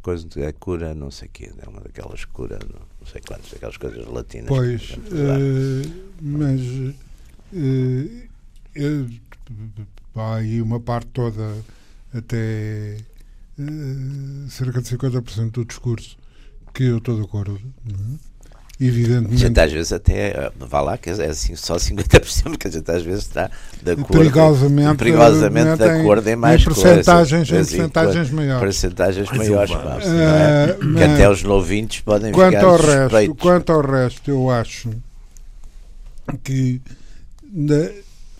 [0.00, 3.76] coisa da cura, não sei o quê, é uma daquelas curas, não sei quantas, aquelas
[3.76, 4.46] coisas latinas.
[4.46, 4.82] que Pois,
[5.12, 5.38] usar.
[5.40, 5.82] eh,
[6.22, 6.60] mas
[7.52, 8.28] eh,
[8.74, 9.10] eu-
[10.14, 11.62] há aí uma parte toda,
[12.12, 12.96] até
[13.58, 16.16] eh, cerca de 50% do discurso,
[16.72, 17.60] que eu estou de acordo.
[17.84, 18.33] não é?
[18.80, 22.66] A Evidentemente, gente às vezes até, eh, vá lá, que é assim, só 50%, que
[22.66, 23.48] a gente às vezes está
[23.80, 24.18] de acordo.
[24.18, 27.68] perigosamente, perigosamente de em- acordo em em mais percentagens- em coisas.
[27.68, 28.60] Assim, percentagens maiores.
[28.60, 29.72] Percentagens Mais maiores,
[30.08, 30.70] é?
[30.70, 34.90] Eh, Que até os novinhos podem Quanto ficar ao, resto, quanto ao resto, eu acho
[36.42, 36.82] que
[37.52, 37.90] na-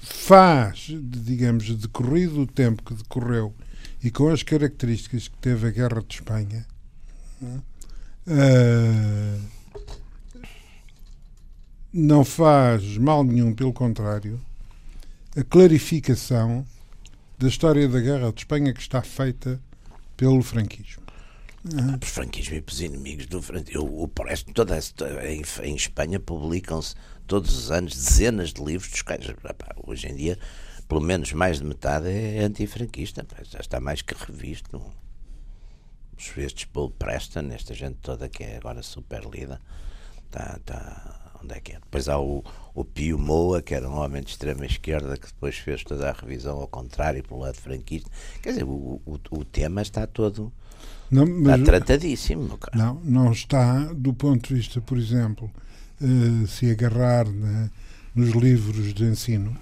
[0.02, 3.54] faz, digamos, decorrido o tempo que decorreu
[4.02, 6.66] e com as características que teve a Guerra de Espanha,
[8.26, 9.23] eh,
[11.96, 14.40] não faz mal nenhum, pelo contrário,
[15.36, 16.66] a clarificação
[17.38, 19.60] da história da Guerra de Espanha que está feita
[20.16, 21.02] pelo franquismo.
[22.02, 23.84] Os franquismo e os inimigos do franquismo.
[23.84, 26.94] O resto, toda esta, em, em Espanha publicam-se
[27.26, 29.24] todos os anos dezenas de livros dos quais,
[29.86, 30.38] hoje em dia,
[30.88, 33.26] pelo menos mais de metade é antifranquista.
[33.44, 34.82] Já está mais que revisto.
[36.18, 39.58] Os- Estes Paul Preston, esta gente toda que é agora super lida,
[40.26, 41.74] está, está, Onde é que é?
[41.74, 42.42] Depois há o,
[42.74, 46.12] o Pio Moa, que era um homem de extrema esquerda, que depois fez toda a
[46.12, 48.10] revisão ao contrário, pelo lado franquista.
[48.42, 50.50] Quer dizer, o, o, o tema está todo.
[51.10, 52.58] Não, mas, está tratadíssimo.
[52.74, 55.50] Não, não está do ponto de vista, por exemplo,
[56.00, 57.70] uh, se agarrar né,
[58.14, 59.54] nos livros de ensino.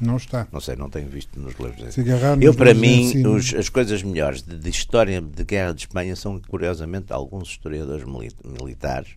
[0.00, 0.46] Não está.
[0.50, 2.08] Não sei, não tenho visto nos livros de ensino.
[2.40, 6.40] Eu, para mim, os, as coisas melhores de, de, história de guerra de Espanha são,
[6.40, 8.04] curiosamente, alguns historiadores
[8.44, 9.16] militares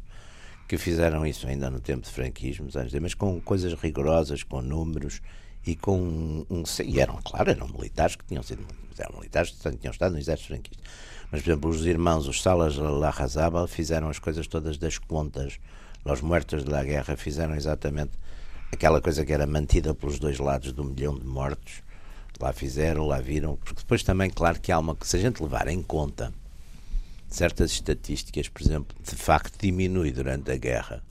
[0.67, 2.67] que fizeram isso ainda no tempo de franquismo,
[3.01, 5.21] mas com coisas rigorosas, com números
[5.65, 8.65] e com um, um, e eram, claro, eram militares que tinham sido
[8.97, 10.83] eram militares que tinham estado no exército franquista.
[11.31, 15.59] Mas, por exemplo, os irmãos, os Salas Larrazabal, fizeram as coisas todas das contas.
[16.05, 18.11] Os mortos da guerra fizeram exatamente
[18.71, 21.83] aquela coisa que era mantida pelos dois lados do milhão de mortos.
[22.39, 23.57] Lá fizeram, lá viram.
[23.57, 24.95] Porque depois também, claro, que há uma.
[25.01, 26.33] Se a gente levar em conta
[27.35, 31.03] certas estatísticas, por exemplo, de facto diminui durante a guerra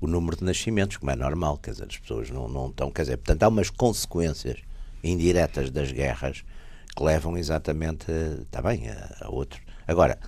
[0.00, 3.02] o número de nascimentos, como é normal, quer dizer, as pessoas não, não estão, quer
[3.02, 4.58] dizer, portanto há umas consequências
[5.04, 6.42] indiretas das guerras
[6.96, 8.06] que levam exatamente,
[8.42, 9.60] está bem, a, a outro.
[9.86, 10.18] Agora,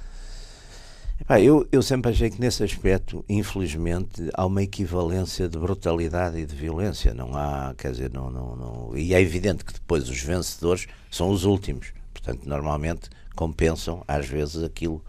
[1.21, 6.47] epá, eu, eu sempre achei que nesse aspecto, infelizmente, há uma equivalência de brutalidade e
[6.47, 10.23] de violência, não há, quer dizer, não, não, não e é evidente que depois os
[10.23, 15.03] vencedores são os últimos, portanto, normalmente compensam às vezes aquilo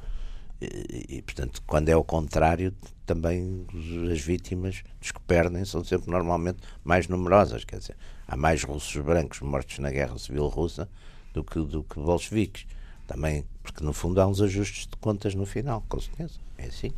[1.10, 2.74] e, portanto, quando é o contrário,
[3.06, 3.66] também
[4.12, 7.64] as vítimas dos que perdem são sempre normalmente mais numerosas.
[7.64, 7.98] Quer dizer,
[8.28, 10.90] há mais russos brancos mortos na Guerra Civil Russa
[11.34, 12.66] do que, do que bolcheviques.
[13.08, 16.40] Também, porque no fundo há uns ajustes de contas no final, com certeza.
[16.58, 16.92] É assim.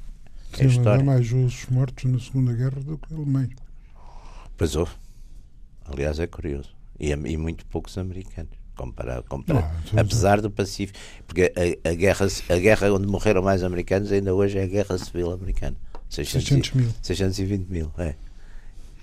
[0.53, 3.49] É Sim, há mais russos mortos na Segunda Guerra do que alemães.
[4.55, 4.93] Pois houve.
[5.86, 6.70] Aliás, é curioso.
[6.99, 8.64] E, e muito poucos americanos
[9.93, 14.34] Não, apesar do Pacífico, porque a, a, guerra, a guerra onde morreram mais americanos ainda
[14.34, 15.76] hoje é a Guerra Civil Americana.
[16.09, 16.93] 600, 600 mil.
[17.01, 18.15] 620 mil, é.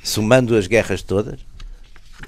[0.02, 1.40] Somando as guerras todas,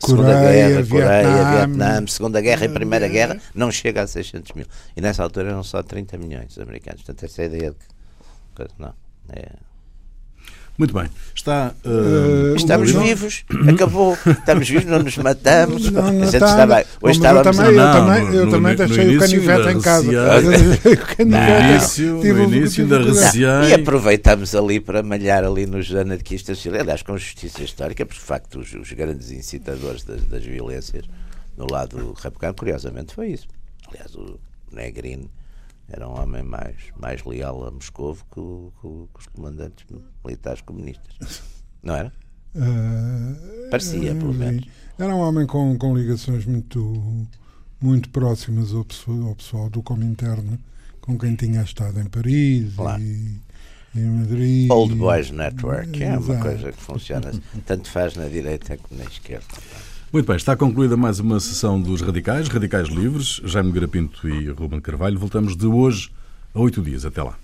[0.01, 4.66] Segunda Guerra, Vietnã, Coreia, Vietnã, Segunda Guerra e Primeira Guerra, não chega a 600 mil.
[4.97, 7.03] E nessa altura eram só 30 milhões de americanos.
[7.03, 8.74] Portanto, essa é a ideia de que.
[8.78, 8.95] Não.
[9.30, 9.53] É,
[10.77, 11.09] muito bem.
[11.35, 14.18] Está, uh, estamos não, vivos, acabou.
[14.27, 15.91] Estamos vivos, não nos matamos.
[15.91, 16.85] Não, não a gente está, bem.
[17.01, 20.11] Hoje estávamos eu também, eu também, eu no, também deixei o canivete em casa.
[21.25, 23.68] no início, no início da região.
[23.68, 28.59] E aproveitamos ali para malhar ali nos anarquistas, aliás, com justiça histórica, porque de facto
[28.59, 31.05] os, os grandes incitadores das, das violências
[31.57, 33.47] no lado republicano, curiosamente, foi isso.
[33.89, 34.41] Aliás, o
[34.72, 35.31] Negrino
[35.89, 39.87] era um homem mais, mais leal a Moscou que, que, que os comandantes
[40.24, 41.43] militares comunistas.
[41.82, 42.12] Não era?
[42.55, 44.66] Uh, Parecia, pelo menos.
[44.99, 47.26] Era um homem com, com ligações muito,
[47.80, 50.59] muito próximas ao pessoal, ao pessoal do Comintern,
[51.01, 53.03] com quem tinha estado em Paris claro.
[53.03, 53.41] e,
[53.95, 54.70] e em Madrid.
[54.70, 57.32] Old Boys Network, é uma coisa que funciona
[57.66, 59.47] tanto faz na direita como na esquerda.
[60.12, 64.80] Muito bem, está concluída mais uma sessão dos Radicais, Radicais Livres, Jaime Garapinto e Ruben
[64.80, 65.18] Carvalho.
[65.18, 66.11] Voltamos de hoje
[66.55, 67.05] a oito dias.
[67.05, 67.34] Até lá.